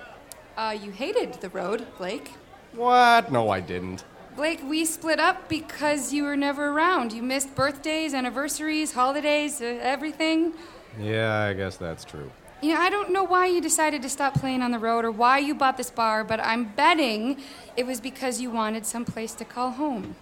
[0.57, 2.31] Uh, you hated the road, Blake.
[2.73, 3.31] What?
[3.31, 4.03] No, I didn't.
[4.35, 7.13] Blake, we split up because you were never around.
[7.13, 10.53] You missed birthdays, anniversaries, holidays, uh, everything.
[10.99, 12.29] Yeah, I guess that's true.
[12.61, 15.11] You know, I don't know why you decided to stop playing on the road or
[15.11, 17.41] why you bought this bar, but I'm betting
[17.75, 20.15] it was because you wanted some place to call home.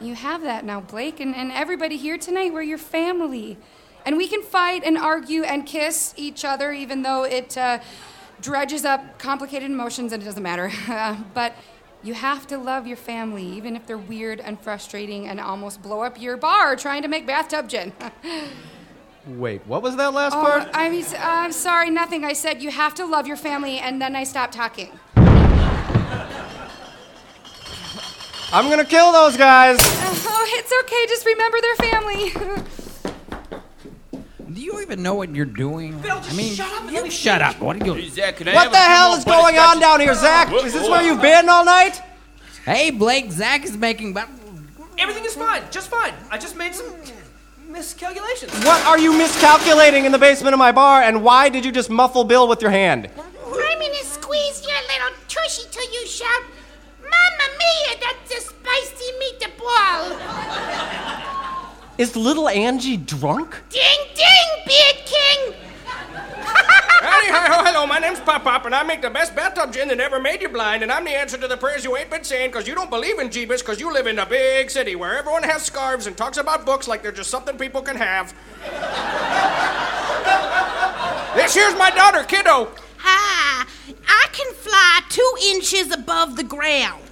[0.00, 3.56] You have that now, Blake, and, and everybody here tonight, we're your family.
[4.04, 7.78] And we can fight and argue and kiss each other, even though it uh,
[8.40, 10.70] dredges up complicated emotions and it doesn't matter.
[11.34, 11.54] But
[12.02, 16.02] you have to love your family, even if they're weird and frustrating and almost blow
[16.02, 17.92] up your bar trying to make bathtub gin.
[19.26, 20.68] Wait, what was that last oh, part?
[20.74, 22.26] I mean, I'm sorry, nothing.
[22.26, 24.92] I said you have to love your family, and then I stopped talking.
[28.52, 29.78] I'm gonna kill those guys!
[30.36, 31.06] Oh, it's okay.
[31.06, 32.83] Just remember their family.
[34.64, 36.00] Do you even know what you're doing?
[36.00, 37.60] Bill, just I mean, shut up and you me shut up.
[37.60, 37.92] What are you?
[37.92, 40.14] Hey, Zach, can I What have the few hell more is going on down here,
[40.14, 40.48] Zach?
[40.48, 40.92] Whoa, Is this whoa.
[40.92, 42.00] where you've been all night?
[42.64, 43.30] Hey, Blake.
[43.30, 44.14] Zach is making.
[44.14, 44.26] But
[44.96, 46.14] Everything is fine, just fine.
[46.30, 46.94] I just made some
[47.68, 48.54] miscalculations.
[48.64, 51.90] What are you miscalculating in the basement of my bar, and why did you just
[51.90, 53.10] muffle Bill with your hand?
[53.16, 56.42] I'm gonna squeeze your little tushy till you shout,
[57.02, 60.14] Mamma mia, that's a spicy meatball!
[61.96, 63.62] Is little Angie drunk?
[63.70, 63.82] Ding
[64.16, 65.54] ding, Beard King!
[65.84, 69.86] Howdy, hi, ho, hello, my name's Pop Pop, and I make the best bathtub gin
[69.88, 72.24] that ever made you blind, and I'm the answer to the prayers you ain't been
[72.24, 75.16] saying because you don't believe in Jeebus because you live in a big city where
[75.16, 78.34] everyone has scarves and talks about books like they're just something people can have.
[81.36, 82.72] this here's my daughter, Kiddo.
[83.04, 83.68] Ah,
[84.08, 87.03] I can fly two inches above the ground.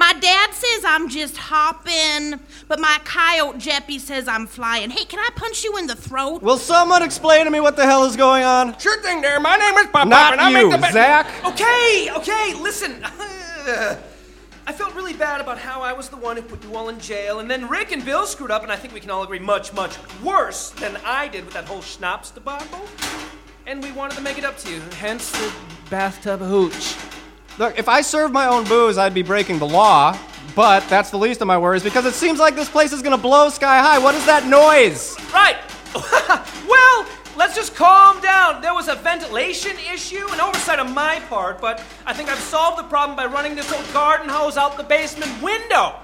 [0.00, 4.88] My dad says I'm just hopping, but my coyote Jeppy says I'm flying.
[4.88, 6.40] Hey, can I punch you in the throat?
[6.40, 8.78] Will someone explain to me what the hell is going on?
[8.78, 9.38] Sure thing there.
[9.40, 10.94] My name is Pop Pop, Not and I you, make the best.
[10.94, 11.26] Zach.
[11.44, 13.04] Okay, okay, listen.
[14.66, 16.98] I felt really bad about how I was the one who put you all in
[16.98, 19.38] jail, and then Rick and Bill screwed up, and I think we can all agree
[19.38, 22.86] much, much worse than I did with that whole schnapps debacle.
[23.66, 25.52] And we wanted to make it up to you, hence the
[25.90, 26.96] bathtub hooch.
[27.58, 30.18] Look, if I served my own booze, I'd be breaking the law,
[30.54, 33.18] but that's the least of my worries because it seems like this place is gonna
[33.18, 33.98] blow sky high.
[33.98, 35.16] What is that noise?
[35.32, 35.56] Right.
[36.68, 38.62] well, let's just calm down.
[38.62, 42.78] There was a ventilation issue, an oversight on my part, but I think I've solved
[42.78, 45.96] the problem by running this old garden hose out the basement window.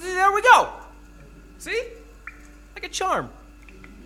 [0.00, 0.68] There we go.
[1.58, 1.82] See?
[2.74, 3.30] Like a charm.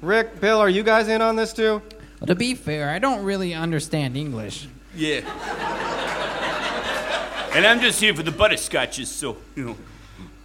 [0.00, 1.82] Rick, Bill, are you guys in on this too?
[2.20, 4.68] Well, to be fair, I don't really understand English.
[4.98, 5.20] Yeah.
[7.54, 9.76] and I'm just here for the butterscotches, so, you know.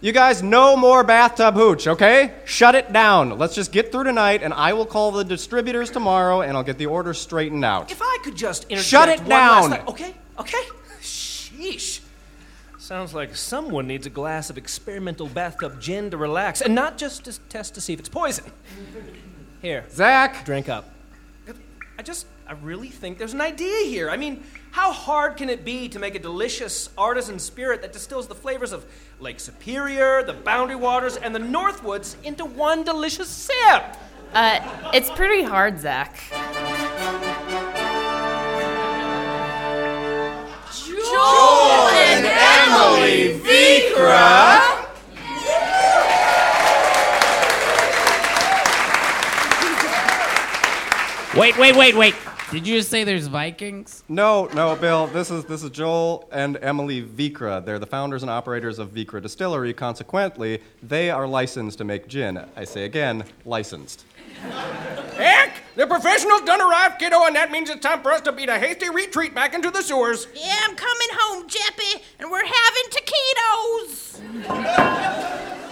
[0.00, 2.34] You guys, no more bathtub hooch, okay?
[2.44, 3.38] Shut it down.
[3.38, 6.76] Let's just get through tonight, and I will call the distributors tomorrow, and I'll get
[6.78, 7.90] the order straightened out.
[7.90, 9.70] If I could just interject Shut it one down.
[9.70, 10.62] last time- Okay, okay.
[11.00, 12.00] Sheesh.
[12.78, 17.24] Sounds like someone needs a glass of experimental bathtub gin to relax, and not just
[17.24, 18.44] to test to see if it's poison.
[19.62, 20.44] Here, Zach.
[20.44, 20.90] drink up.
[21.98, 24.10] I just, I really think there's an idea here.
[24.10, 28.28] I mean, how hard can it be to make a delicious artisan spirit that distills
[28.28, 28.84] the flavors of
[29.18, 33.96] Lake Superior, the Boundary Waters, and the Northwoods into one delicious sip?
[34.34, 36.20] Uh, it's pretty hard, Zach.
[41.14, 44.82] Joel and Emily Vikre.
[51.36, 52.14] Wait, wait, wait, wait.
[52.50, 54.04] Did you just say there's Vikings?
[54.08, 55.06] No, no, Bill.
[55.08, 57.64] This is this is Joel and Emily Vikre.
[57.64, 59.72] They're the founders and operators of Vikre Distillery.
[59.72, 62.44] Consequently, they are licensed to make gin.
[62.54, 64.04] I say again, licensed.
[65.16, 65.62] Heck!
[65.74, 68.58] The professionals done arrived, kiddo, and that means it's time for us to beat a
[68.58, 70.28] hasty retreat back into the sewers.
[70.34, 74.20] Yeah, I'm coming home, Jeppy, and we're having taquitos.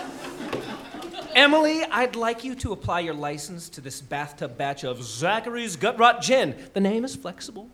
[1.34, 5.98] Emily, I'd like you to apply your license to this bathtub batch of Zachary's Gut
[5.98, 6.54] Rot Gin.
[6.74, 7.70] The name is flexible.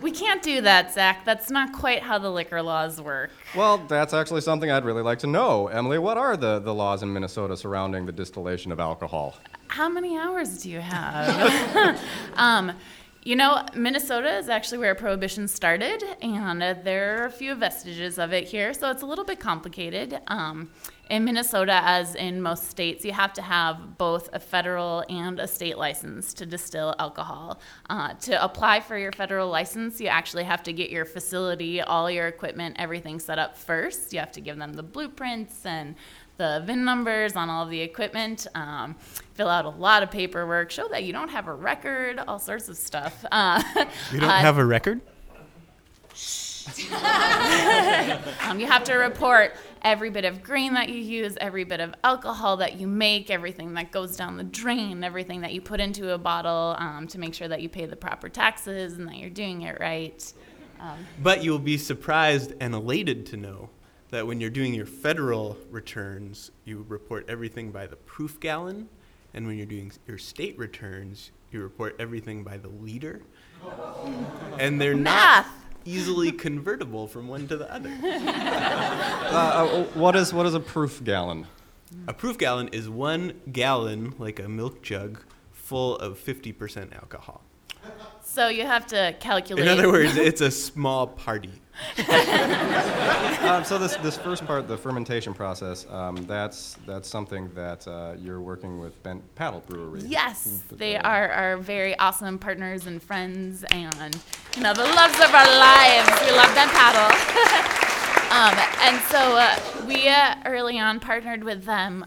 [0.00, 1.24] We can't do that, Zach.
[1.24, 3.30] That's not quite how the liquor laws work.
[3.54, 5.66] Well, that's actually something I'd really like to know.
[5.66, 9.36] Emily, what are the, the laws in Minnesota surrounding the distillation of alcohol?
[9.66, 12.00] How many hours do you have?
[12.36, 12.72] um,
[13.22, 18.18] you know, Minnesota is actually where prohibition started, and uh, there are a few vestiges
[18.18, 20.20] of it here, so it's a little bit complicated.
[20.28, 20.70] Um,
[21.10, 25.48] in Minnesota, as in most states, you have to have both a federal and a
[25.48, 27.60] state license to distill alcohol.
[27.88, 32.10] Uh, to apply for your federal license, you actually have to get your facility, all
[32.10, 34.12] your equipment, everything set up first.
[34.12, 35.94] You have to give them the blueprints and
[36.38, 38.94] the VIN numbers on all of the equipment, um,
[39.34, 42.68] fill out a lot of paperwork, show that you don't have a record, all sorts
[42.68, 43.24] of stuff.
[43.38, 43.62] Uh,
[44.12, 45.00] We don't uh, have a record?
[48.42, 51.94] um, you have to report every bit of grain that you use, every bit of
[52.04, 56.12] alcohol that you make, everything that goes down the drain, everything that you put into
[56.12, 59.30] a bottle um, to make sure that you pay the proper taxes and that you're
[59.30, 60.32] doing it right.
[60.80, 63.70] Um, But you'll be surprised and elated to know
[64.10, 68.88] that when you're doing your federal returns, you report everything by the proof gallon,
[69.34, 73.22] and when you're doing your state returns, you report everything by the liter.
[74.58, 75.46] And they're not
[75.84, 77.90] easily convertible from one to the other.
[79.28, 81.46] Uh, uh, what is what is a proof gallon?
[82.06, 87.42] A proof gallon is one gallon, like a milk jug, full of 50% alcohol.
[88.22, 89.66] so you have to calculate.
[89.66, 91.52] In other words, it's a small party.
[93.42, 98.14] um, so this this first part, the fermentation process, um, that's that's something that uh,
[98.18, 100.02] you're working with Bent Paddle Brewery.
[100.06, 104.18] Yes, they are our very awesome partners and friends, and
[104.56, 106.08] you know the loves of our lives.
[106.24, 107.14] We love Bent Paddle.
[108.32, 112.04] um, and so uh, we uh, early on partnered with them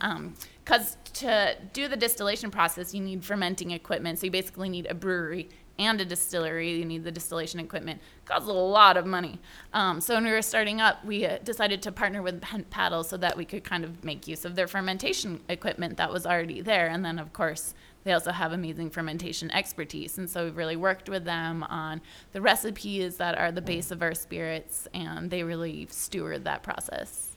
[0.63, 4.19] because to do the distillation process, you need fermenting equipment.
[4.19, 5.49] So you basically need a brewery
[5.81, 6.71] and a distillery.
[6.71, 7.99] You need the distillation equipment.
[8.23, 9.39] It Costs a lot of money.
[9.73, 13.03] Um, so when we were starting up, we uh, decided to partner with Bent Paddle
[13.03, 16.61] so that we could kind of make use of their fermentation equipment that was already
[16.61, 17.73] there, and then of course
[18.03, 20.17] they also have amazing fermentation expertise.
[20.17, 22.01] And so we've really worked with them on
[22.31, 27.35] the recipes that are the base of our spirits, and they really steward that process.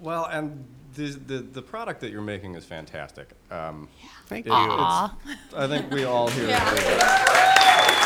[0.00, 0.64] Well, and
[0.98, 3.30] the, the the product that you're making is fantastic.
[3.50, 3.88] Um,
[4.26, 4.54] Thank it- you.
[4.56, 5.16] Aw.
[5.30, 6.48] it's- I think we all here.
[6.48, 6.70] Yeah.
[6.74, 7.98] agree.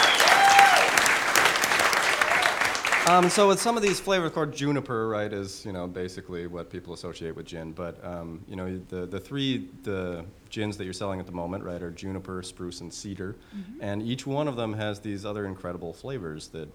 [3.04, 6.46] Um, so with some of these flavors, of course, juniper, right, is you know basically
[6.46, 7.72] what people associate with gin.
[7.72, 11.64] But um, you know the the three the gins that you're selling at the moment,
[11.64, 13.78] right, are juniper, spruce, and cedar, Mhm.
[13.80, 16.68] and each one of them has these other incredible flavors that.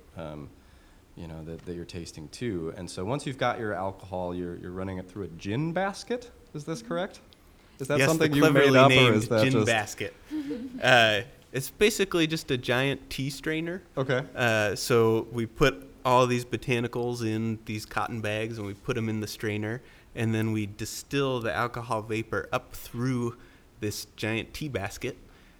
[1.17, 4.55] You know that, that you're tasting too, and so once you've got your alcohol, you're,
[4.57, 6.29] you're running it through a gin basket.
[6.53, 7.21] Is this correct?
[7.79, 9.65] Is that yes, something the you made cleverly up, or named is that gin just
[9.65, 10.13] basket?
[10.83, 13.81] uh, it's basically just a giant tea strainer.
[13.97, 14.21] Okay.
[14.35, 19.09] Uh, so we put all these botanicals in these cotton bags, and we put them
[19.09, 19.81] in the strainer,
[20.15, 23.35] and then we distill the alcohol vapor up through
[23.79, 25.17] this giant tea basket,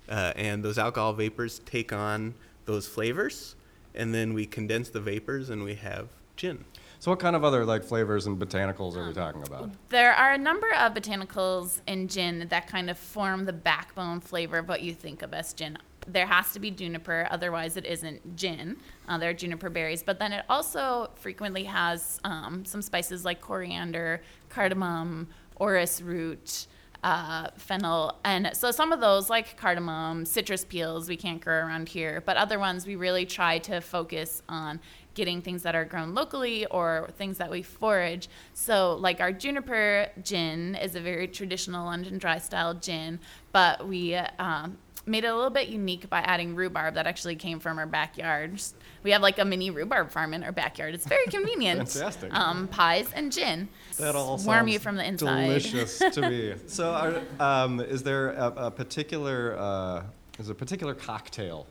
[0.10, 2.34] uh, and those alcohol vapors take on
[2.66, 3.56] those flavors,
[3.98, 6.64] and then we condense the vapors, and we have gin.
[7.00, 9.70] So what kind of other like flavors and botanicals are we talking about?
[9.90, 14.58] There are a number of botanicals in gin that kind of form the backbone flavor
[14.58, 15.78] of what you think of as gin.
[16.08, 18.78] There has to be juniper, otherwise it isn't gin.
[19.08, 23.42] Uh, there are juniper berries, but then it also frequently has um, some spices like
[23.42, 25.28] coriander, cardamom,
[25.58, 26.68] orris root,
[27.04, 31.90] uh, fennel, and so some of those like cardamom, citrus peels, we can't grow around
[31.90, 34.80] here, but other ones we really try to focus on
[35.14, 38.30] getting things that are grown locally or things that we forage.
[38.54, 43.20] So, like our juniper gin is a very traditional London dry style gin,
[43.52, 44.78] but we um,
[45.08, 48.62] made it a little bit unique by adding rhubarb that actually came from our backyard.
[49.04, 50.94] We have like a mini rhubarb farm in our backyard.
[50.94, 51.90] It's very convenient.
[51.90, 52.34] Fantastic.
[52.34, 53.70] Um, pies and gin.
[53.98, 55.48] That all warm you from the inside.
[55.48, 56.56] Delicious to me.
[56.68, 60.04] So, are, um, is there a, a particular uh,
[60.40, 61.66] is a particular cocktail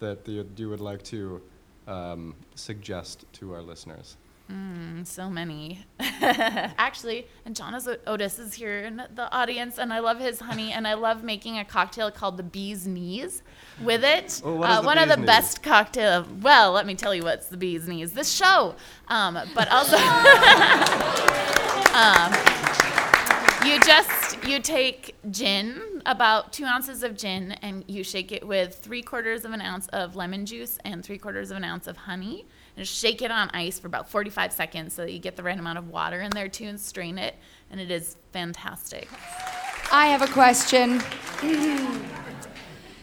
[0.00, 1.40] that you, you would like to
[1.86, 4.16] um, suggest to our listeners?
[4.50, 5.84] Mm, so many.
[6.00, 10.72] Actually, and John Os- Otis is here in the audience, and I love his honey,
[10.72, 13.42] and I love making a cocktail called the Bee's Knees
[13.80, 14.24] with it.
[14.26, 16.26] Is uh, one of the Bee's best cocktail.
[16.40, 18.12] Well, let me tell you what's the Bee's Knees.
[18.12, 18.74] This show,
[19.08, 19.96] um, but also.
[21.94, 22.32] um,
[23.64, 28.74] you just you take gin, about two ounces of gin, and you shake it with
[28.74, 31.96] three quarters of an ounce of lemon juice and three quarters of an ounce of
[31.98, 32.46] honey,
[32.76, 35.58] and shake it on ice for about 45 seconds so that you get the right
[35.58, 37.34] amount of water in there too, and strain it,
[37.70, 39.08] and it is fantastic.
[39.92, 41.00] I have a question.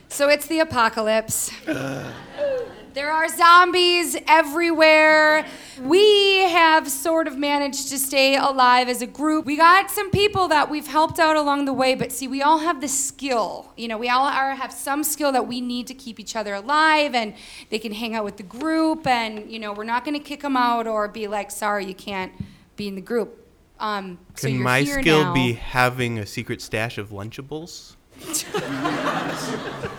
[0.10, 1.52] so it's the apocalypse.
[2.98, 5.46] There are zombies everywhere.
[5.84, 9.46] We have sort of managed to stay alive as a group.
[9.46, 12.58] We got some people that we've helped out along the way, but see, we all
[12.58, 13.72] have the skill.
[13.78, 16.56] You know, we all are, have some skill that we need to keep each other
[16.56, 17.36] alive, and
[17.70, 20.42] they can hang out with the group, and, you know, we're not going to kick
[20.42, 22.32] them out or be like, sorry, you can't
[22.78, 23.48] be in the group.
[23.80, 25.34] Um, so Can my skill now.
[25.36, 27.96] be having a secret stash of Lunchables?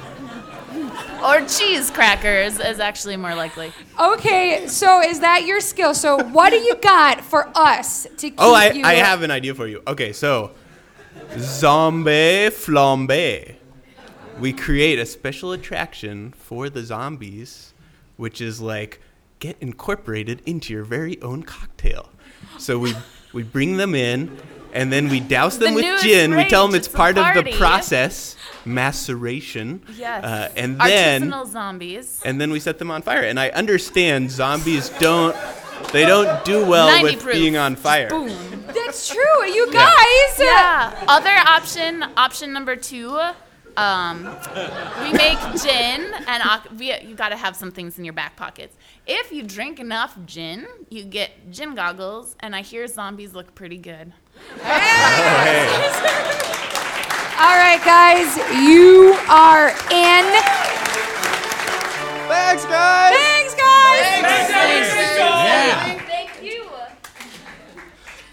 [1.25, 3.73] Or cheese crackers is actually more likely.
[3.99, 5.95] Okay, so is that your skill?
[5.95, 8.85] So what do you got for us to keep Oh, I, you?
[8.85, 9.83] I have an idea for you.
[9.87, 10.53] Okay, so
[11.37, 13.57] zombie flambe.
[14.39, 17.75] We create a special attraction for the zombies,
[18.17, 19.01] which is like
[19.41, 22.11] get incorporated into your very own cocktail.
[22.59, 22.95] So we
[23.33, 24.39] we bring them in,
[24.73, 26.37] and then we douse them The with news gin.
[26.37, 29.83] We tell them it's it's part of the process, maceration.
[29.97, 30.25] Yes.
[30.25, 32.21] Uh, and then Artisanal zombies.
[32.25, 33.23] and then we set them on fire.
[33.23, 35.37] And I understand zombies don't
[35.93, 37.35] they don't do well with proof.
[37.35, 38.09] being on fire.
[38.09, 38.65] Boom.
[38.67, 39.45] That's true.
[39.47, 40.39] You guys.
[40.39, 41.05] Yeah.
[41.09, 43.19] Other option, option number two,
[43.77, 44.25] um,
[45.03, 48.37] we make gin, and oc- we, you got to have some things in your back
[48.37, 48.77] pockets.
[49.11, 53.79] If you drink enough gin, you get gin goggles, and I hear zombies look pretty
[53.79, 54.13] good.
[54.61, 54.69] All
[57.57, 60.25] right, guys, you are in.
[62.29, 63.17] Thanks, guys.
[63.17, 64.23] Thanks, guys.
[65.17, 65.99] Yeah.
[66.01, 66.69] Thank you.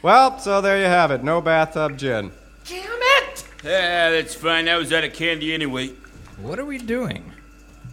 [0.02, 1.24] Well, so there you have it.
[1.24, 2.34] No bathtub gin.
[2.66, 3.48] Damn it!
[3.64, 4.66] Yeah, that's fine.
[4.66, 5.94] That was out of candy anyway.
[6.42, 7.32] What are we doing?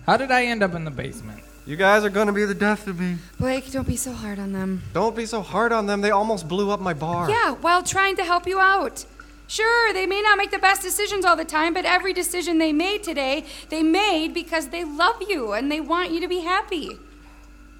[0.04, 1.44] How did I end up in the basement?
[1.64, 3.18] You guys are gonna be the death of me.
[3.38, 4.82] Blake, don't be so hard on them.
[4.92, 6.00] Don't be so hard on them.
[6.00, 7.30] They almost blew up my bar.
[7.30, 9.04] Yeah, while trying to help you out.
[9.46, 12.72] Sure, they may not make the best decisions all the time, but every decision they
[12.72, 16.98] made today, they made because they love you and they want you to be happy.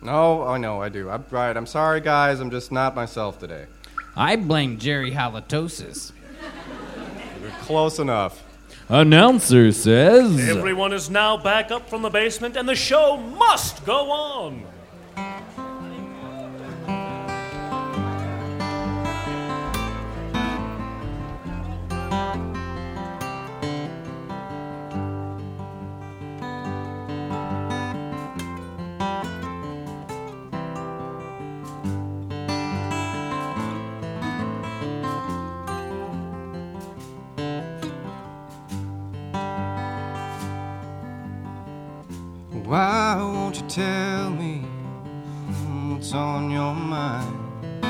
[0.00, 1.08] No, I know, I do.
[1.10, 1.56] I'm right.
[1.56, 2.40] I'm sorry, guys.
[2.40, 3.66] I'm just not myself today.
[4.14, 6.12] I blame Jerry Halitosis.
[7.40, 8.42] You're close enough.
[8.92, 10.50] Announcer says.
[10.50, 14.66] Everyone is now back up from the basement, and the show must go on.
[42.72, 44.62] Why won't you tell me
[45.92, 47.84] what's on your mind?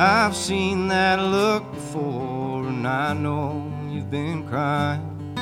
[0.00, 5.36] I've seen that look before, and I know you've been crying.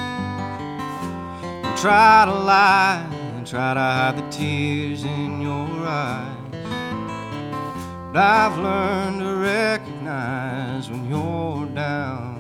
[1.65, 6.37] You try to lie and try to hide the tears in your eyes.
[8.13, 12.37] But I've learned to recognize when you're down,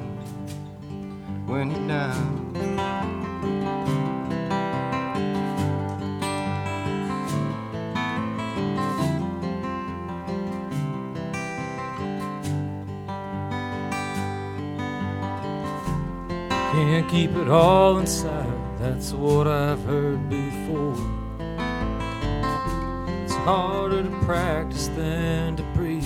[1.46, 2.43] when you're down.
[17.10, 20.96] Keep it all inside, that's what I've heard before.
[23.22, 26.04] It's harder to practice than to preach.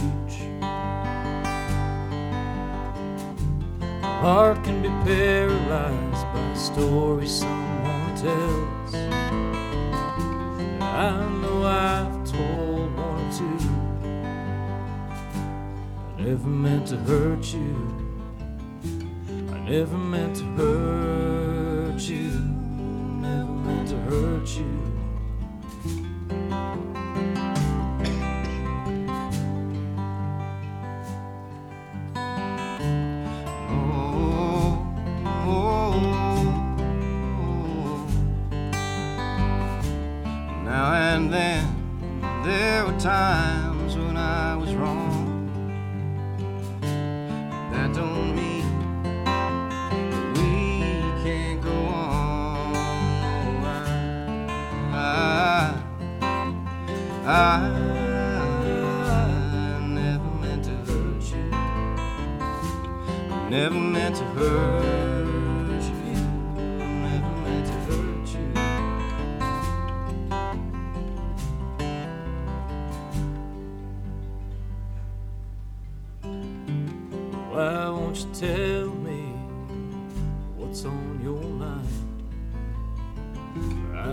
[4.20, 8.94] Heart can be paralyzed by stories someone tells.
[10.82, 13.58] I know I've told one or two.
[16.18, 18.07] I never meant to hurt you.
[19.68, 22.30] Never meant to hurt you.
[23.20, 24.77] Never meant to hurt you.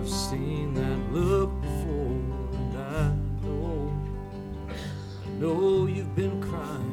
[0.06, 2.12] I've seen that look before,
[2.54, 3.92] and I know,
[5.26, 6.92] I know you've been crying.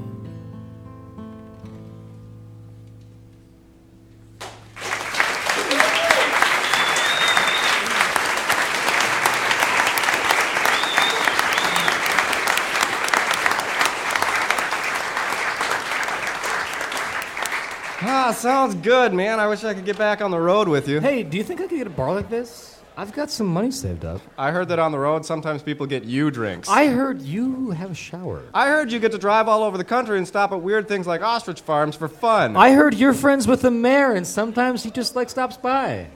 [18.04, 19.38] Ah, sounds good, man.
[19.38, 21.00] I wish I could get back on the road with you.
[21.00, 22.81] Hey, do you think I could get a bar like this?
[22.94, 24.20] I've got some money saved up.
[24.36, 26.68] I heard that on the road sometimes people get you drinks.
[26.68, 28.42] I heard you have a shower.
[28.52, 31.06] I heard you get to drive all over the country and stop at weird things
[31.06, 32.54] like ostrich farms for fun.
[32.54, 36.08] I heard you're friends with the mayor, and sometimes he just like stops by.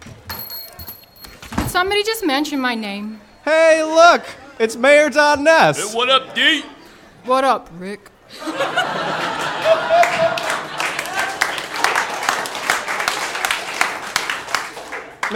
[1.57, 3.21] Did somebody just mention my name?
[3.43, 4.25] Hey, look!
[4.59, 5.93] It's Mayor Don Ness.
[5.93, 6.63] Hey, what up, D?
[7.25, 8.11] What up, Rick?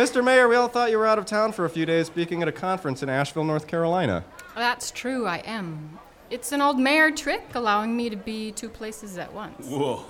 [0.01, 0.25] Mr.
[0.25, 2.49] Mayor, we all thought you were out of town for a few days speaking at
[2.49, 4.25] a conference in Asheville, North Carolina.
[4.55, 5.99] That's true, I am.
[6.31, 9.67] It's an old mayor trick allowing me to be two places at once.
[9.67, 10.07] Whoa,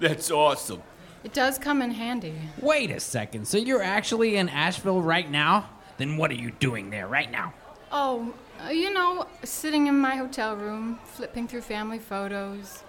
[0.00, 0.82] that's awesome.
[1.22, 2.34] It does come in handy.
[2.60, 3.46] Wait a second.
[3.46, 5.70] So you're actually in Asheville right now?
[5.98, 7.54] Then what are you doing there right now?
[7.92, 8.34] Oh,
[8.66, 12.82] uh, you know, sitting in my hotel room, flipping through family photos,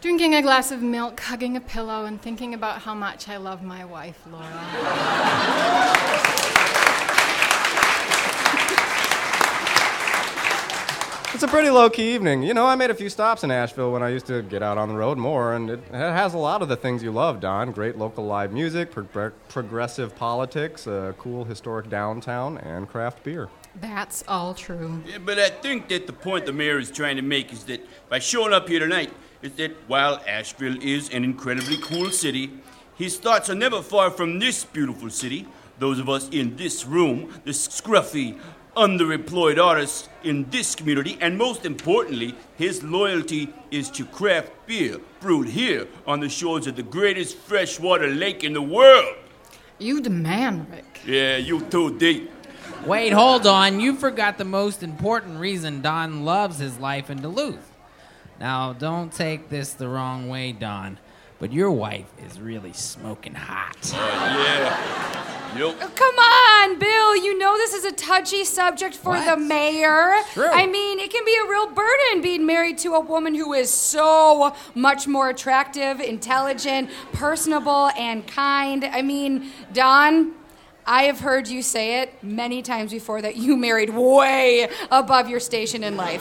[0.00, 3.62] drinking a glass of milk, hugging a pillow, and thinking about how much I love
[3.62, 4.46] my wife, Laura.
[11.32, 12.42] It's a pretty low key evening.
[12.42, 14.76] You know, I made a few stops in Asheville when I used to get out
[14.76, 17.40] on the road more, and it, it has a lot of the things you love,
[17.40, 17.72] Don.
[17.72, 23.48] Great local live music, pro- progressive politics, a cool historic downtown, and craft beer.
[23.80, 25.02] That's all true.
[25.06, 27.86] Yeah, but I think that the point the mayor is trying to make is that
[28.10, 29.12] by showing up here tonight,
[29.42, 32.50] is that while Asheville is an incredibly cool city,
[32.96, 35.46] his thoughts are never far from this beautiful city.
[35.78, 38.38] Those of us in this room, the scruffy,
[38.76, 45.48] underemployed artists in this community, and most importantly, his loyalty is to craft beer brewed
[45.48, 49.16] here on the shores of the greatest freshwater lake in the world.
[49.78, 51.00] You demand, Rick.
[51.06, 52.30] Yeah, you too, deep.
[52.86, 53.80] Wait, hold on.
[53.80, 57.69] You forgot the most important reason Don loves his life in Duluth.
[58.40, 60.98] Now, don't take this the wrong way, Don,
[61.38, 63.76] but your wife is really smoking hot.
[63.94, 65.58] yeah.
[65.58, 65.76] Yep.
[65.82, 67.16] Oh, Come on, Bill.
[67.16, 70.14] You know this is a touchy subject for the mayor.
[70.32, 70.46] True.
[70.46, 73.68] I mean, it can be a real burden being married to a woman who is
[73.68, 78.84] so much more attractive, intelligent, personable, and kind.
[78.84, 80.34] I mean, Don,
[80.90, 85.38] I have heard you say it many times before that you married way above your
[85.38, 86.20] station in life.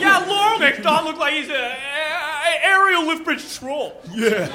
[0.00, 4.02] Yeah, Laurel makes Don look like he's a, a, a aerial lift bridge troll.
[4.12, 4.48] Yeah.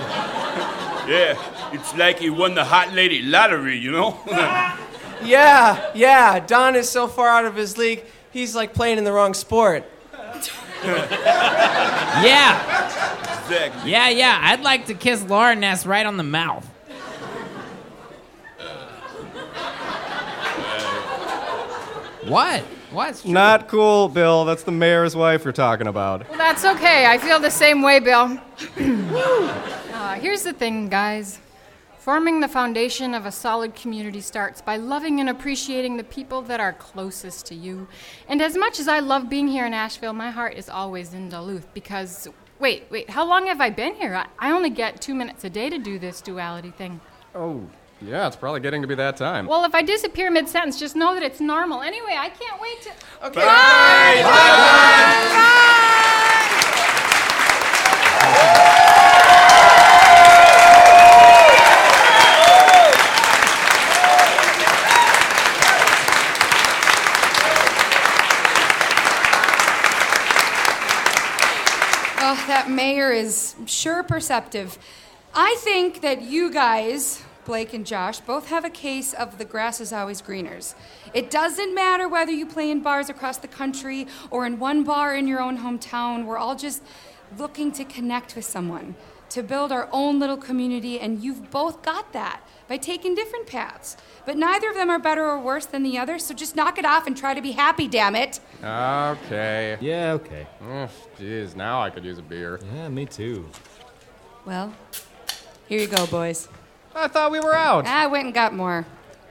[1.07, 4.19] Yeah, it's like he won the hot lady lottery, you know?
[5.23, 6.39] Yeah, yeah.
[6.39, 9.85] Don is so far out of his league, he's like playing in the wrong sport.
[10.83, 12.59] Yeah.
[13.43, 13.91] Exactly.
[13.91, 14.37] Yeah, yeah.
[14.41, 16.69] I'd like to kiss Laura Ness right on the mouth.
[22.27, 22.61] What?
[22.91, 23.23] What?
[23.23, 24.45] Not cool, Bill.
[24.45, 26.27] That's the mayor's wife you're talking about.
[26.27, 27.05] Well, that's okay.
[27.05, 28.39] I feel the same way, Bill.
[28.77, 31.39] uh, here's the thing, guys.
[31.99, 36.59] Forming the foundation of a solid community starts by loving and appreciating the people that
[36.59, 37.87] are closest to you.
[38.27, 41.29] And as much as I love being here in Asheville, my heart is always in
[41.29, 42.27] Duluth because.
[42.57, 44.15] Wait, wait, how long have I been here?
[44.15, 47.01] I, I only get two minutes a day to do this duality thing.
[47.35, 47.67] Oh,
[48.01, 49.45] yeah, it's probably getting to be that time.
[49.47, 51.81] Well, if I disappear mid sentence, just know that it's normal.
[51.81, 52.91] Anyway, I can't wait to.
[53.27, 53.41] Okay.
[72.27, 74.77] Oh, that mayor is sure perceptive.
[75.33, 79.79] I think that you guys, Blake and Josh, both have a case of the grass
[79.79, 80.73] is always greeners.
[81.13, 85.15] It doesn't matter whether you play in bars across the country or in one bar
[85.15, 86.25] in your own hometown.
[86.25, 86.81] We're all just
[87.37, 88.95] looking to connect with someone,
[89.29, 93.95] to build our own little community, and you've both got that by taking different paths.
[94.25, 96.85] But neither of them are better or worse than the other, so just knock it
[96.85, 98.39] off and try to be happy, damn it.
[98.63, 99.77] Okay.
[99.81, 100.47] Yeah, okay.
[100.63, 100.89] Oh,
[101.19, 102.59] Jeez, now I could use a beer.
[102.73, 103.47] Yeah, me too.
[104.45, 104.73] Well,
[105.67, 106.47] here you go, boys.
[106.95, 107.85] I thought we were out.
[107.85, 108.85] I went and got more.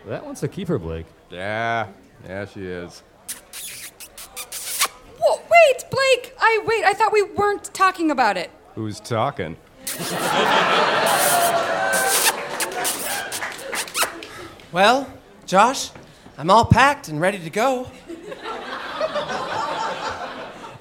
[0.07, 1.07] That one's a keeper, Blake.
[1.31, 1.89] Yeah,
[2.27, 3.03] yeah, she is.
[5.19, 6.35] Whoa, wait, Blake!
[6.39, 8.51] I wait, I thought we weren't talking about it.
[8.75, 9.57] Who's talking?
[14.71, 15.09] Well,
[15.47, 15.91] Josh,
[16.37, 17.91] I'm all packed and ready to go.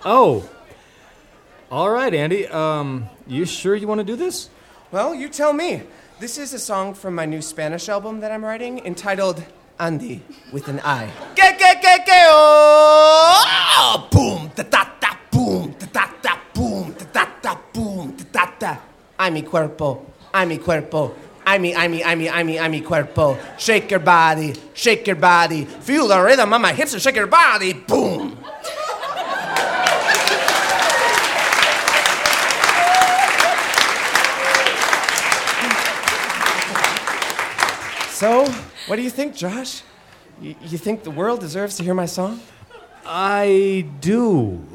[0.06, 0.50] Oh.
[1.72, 2.48] All right, Andy.
[2.48, 4.50] Um, you sure you want to do this?
[4.92, 5.84] Well, you tell me.
[6.24, 9.44] This is a song from my new Spanish album that I'm writing entitled
[9.78, 11.12] Andy with an I.
[11.36, 14.08] Que, que, que, que, oh!
[14.10, 18.52] Boom, da, da, da, boom, da, da, da, boom, da, da, da, boom, da, da,
[18.58, 18.78] da.
[19.20, 21.14] Ay, mi cuerpo, ay, mi cuerpo.
[21.46, 23.38] Ay, mi, ay, mi, ay, mi, ay, mi, ay, mi cuerpo.
[23.58, 25.66] Shake your body, shake your body.
[25.66, 27.74] Feel the rhythm on my hips and shake your body.
[27.74, 28.38] Boom.
[38.24, 38.46] So,
[38.88, 39.82] what do you think, Josh?
[40.40, 42.40] You, you think the world deserves to hear my song?
[43.06, 44.66] I do.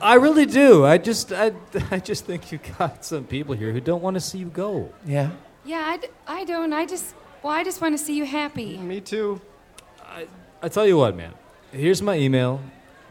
[0.00, 0.84] I really do.
[0.84, 1.52] I just, I,
[1.92, 4.92] I just think you've got some people here who don't want to see you go.
[5.06, 5.30] Yeah.
[5.64, 6.72] Yeah, I, d- I don't.
[6.72, 8.76] I just, well, I just want to see you happy.
[8.78, 9.40] Me too.
[10.04, 10.26] I,
[10.60, 11.34] I tell you what, man.
[11.70, 12.60] Here's my email.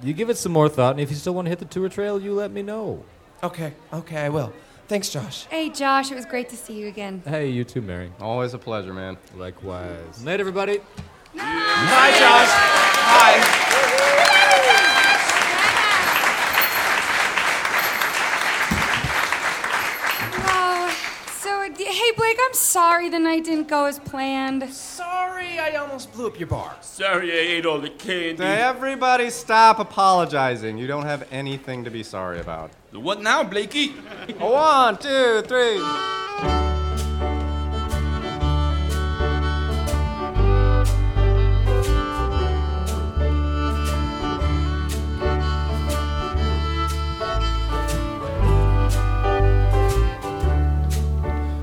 [0.03, 1.87] You give it some more thought, and if you still want to hit the tour
[1.87, 3.05] trail, you let me know.
[3.41, 4.51] Okay, okay, I will.
[4.87, 5.45] Thanks, Josh.
[5.49, 7.21] Hey, Josh, it was great to see you again.
[7.25, 8.09] Hey, you too, Mary.
[8.21, 9.17] Always a pleasure, man.
[9.35, 10.23] Likewise.
[10.23, 10.77] Night, everybody.
[11.35, 12.47] Bye, Josh.
[12.95, 13.43] Bye.
[20.49, 20.89] Oh,
[21.37, 24.73] so, hey, Blake, I'm sorry the night didn't go as planned.
[24.73, 26.77] Sorry, I almost blew up your bar.
[26.79, 28.41] Sorry I ate all the candy.
[28.43, 30.77] Everybody stop apologizing.
[30.77, 32.71] You don't have anything to be sorry about.
[32.99, 33.89] What now, Blakey?
[34.39, 35.79] One, two, three.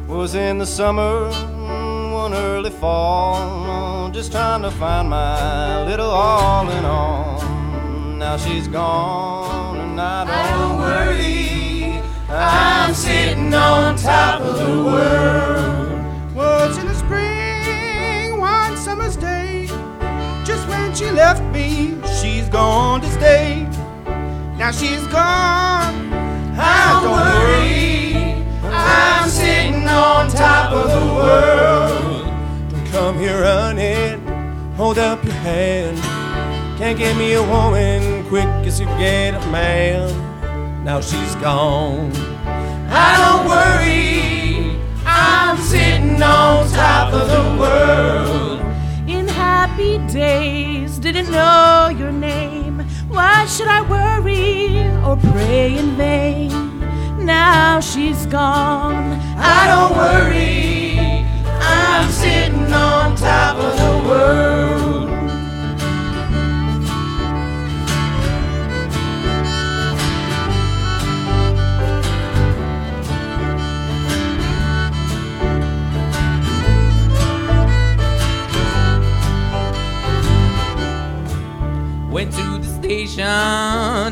[0.07, 1.28] Was in the summer,
[2.12, 7.43] one early fall, just trying to find my little all in all.
[8.16, 12.03] Now she's gone, and I don't worry.
[12.29, 16.35] I'm sitting on top of the world.
[16.35, 19.67] Was in the spring, one summer's day.
[20.45, 23.69] Just when she left me, she's gone to stay.
[24.59, 25.95] Now she's gone.
[26.57, 28.45] I don't worry.
[28.65, 32.71] I'm sitting on top of the world.
[32.71, 34.27] Don't come here running.
[34.75, 35.99] Hold up your hand.
[36.79, 40.85] Can't get me a woman quick as you get a man.
[40.85, 42.11] Now she's gone.
[42.91, 44.81] I don't worry.
[45.07, 48.61] I'm sitting on top of the world.
[49.09, 52.81] In happy days, didn't know your name.
[53.09, 56.51] Why should I worry or pray in vain?
[57.25, 59.20] Now she's gone.
[59.39, 60.99] I don't worry.
[61.61, 65.24] I'm sitting on top of the world.
[82.15, 83.25] Went to the station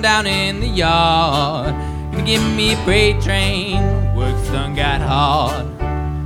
[0.02, 1.72] down in the yard.
[2.10, 3.76] Gonna give me a freight train.
[4.16, 5.66] Work's done got hard.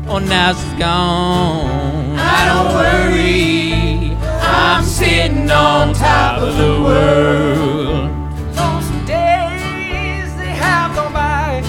[0.09, 2.17] Oh, now she's gone.
[2.19, 4.17] I don't worry.
[4.41, 8.09] I'm sitting on top of the world.
[8.57, 11.61] Those days they have gone by.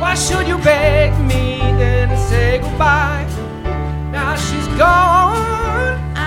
[0.00, 3.24] Why should you beg me then say goodbye?
[4.10, 5.57] Now she's gone.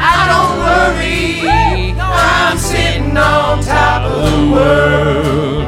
[0.04, 1.94] I don't worry.
[2.00, 5.64] I'm sitting on top of the world.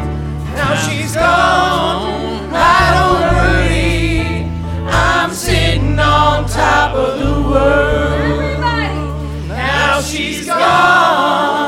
[0.55, 2.49] Now she's gone.
[2.51, 4.49] I don't worry.
[4.91, 8.59] I'm sitting on top of the world.
[9.49, 11.62] Now she's gone.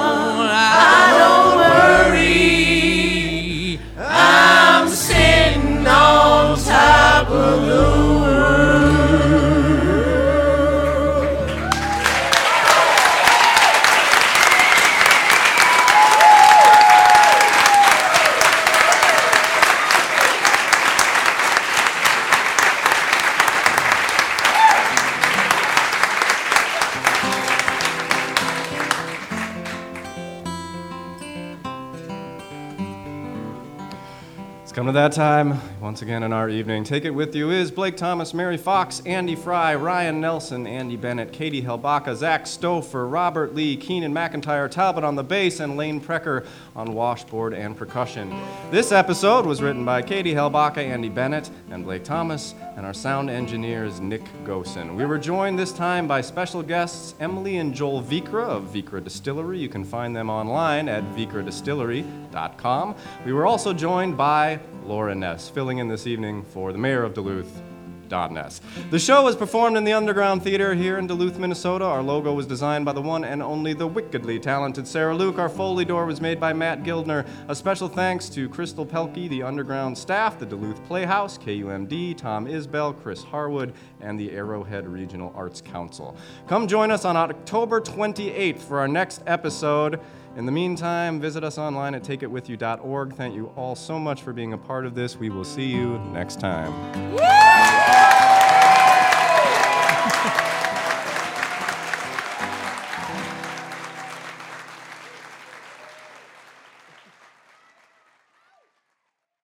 [35.16, 36.84] Time once again in our evening.
[36.84, 41.32] Take it with you is Blake Thomas, Mary Fox, Andy Fry, Ryan Nelson, Andy Bennett,
[41.32, 46.45] Katie Helbaka, Zach Stouffer, Robert Lee, Keenan McIntyre, Talbot on the bass, and Lane Precker
[46.76, 48.38] on washboard and percussion.
[48.72, 53.30] This episode was written by Katie Helbaka, Andy Bennett, and Blake Thomas, and our sound
[53.30, 54.97] engineer is Nick Gosen.
[54.97, 59.59] We were joined this time by special guests Emily and Joel Vikre of Vikre Distillery.
[59.59, 62.95] You can find them online at vikredistillery.com.
[63.26, 67.13] We were also joined by Laura Ness, filling in this evening for the mayor of
[67.13, 67.61] Duluth,
[68.07, 68.61] Don Ness.
[68.91, 71.86] The show was performed in the Underground Theater here in Duluth, Minnesota.
[71.86, 75.39] Our logo was designed by the one and only the wickedly talented Sarah Luke.
[75.39, 77.27] Our Foley door was made by Matt Gildner.
[77.47, 83.01] A special thanks to Crystal Pelkey, the Underground staff, the Duluth Playhouse, KUMD, Tom Isbell,
[83.01, 86.15] Chris Harwood, and the Arrowhead Regional Arts Council.
[86.47, 89.99] Come join us on October 28th for our next episode.
[90.36, 93.15] In the meantime, visit us online at takeitwithyou.org.
[93.15, 95.15] Thank you all so much for being a part of this.
[95.15, 96.73] We will see you next time.
[97.13, 98.05] Woo!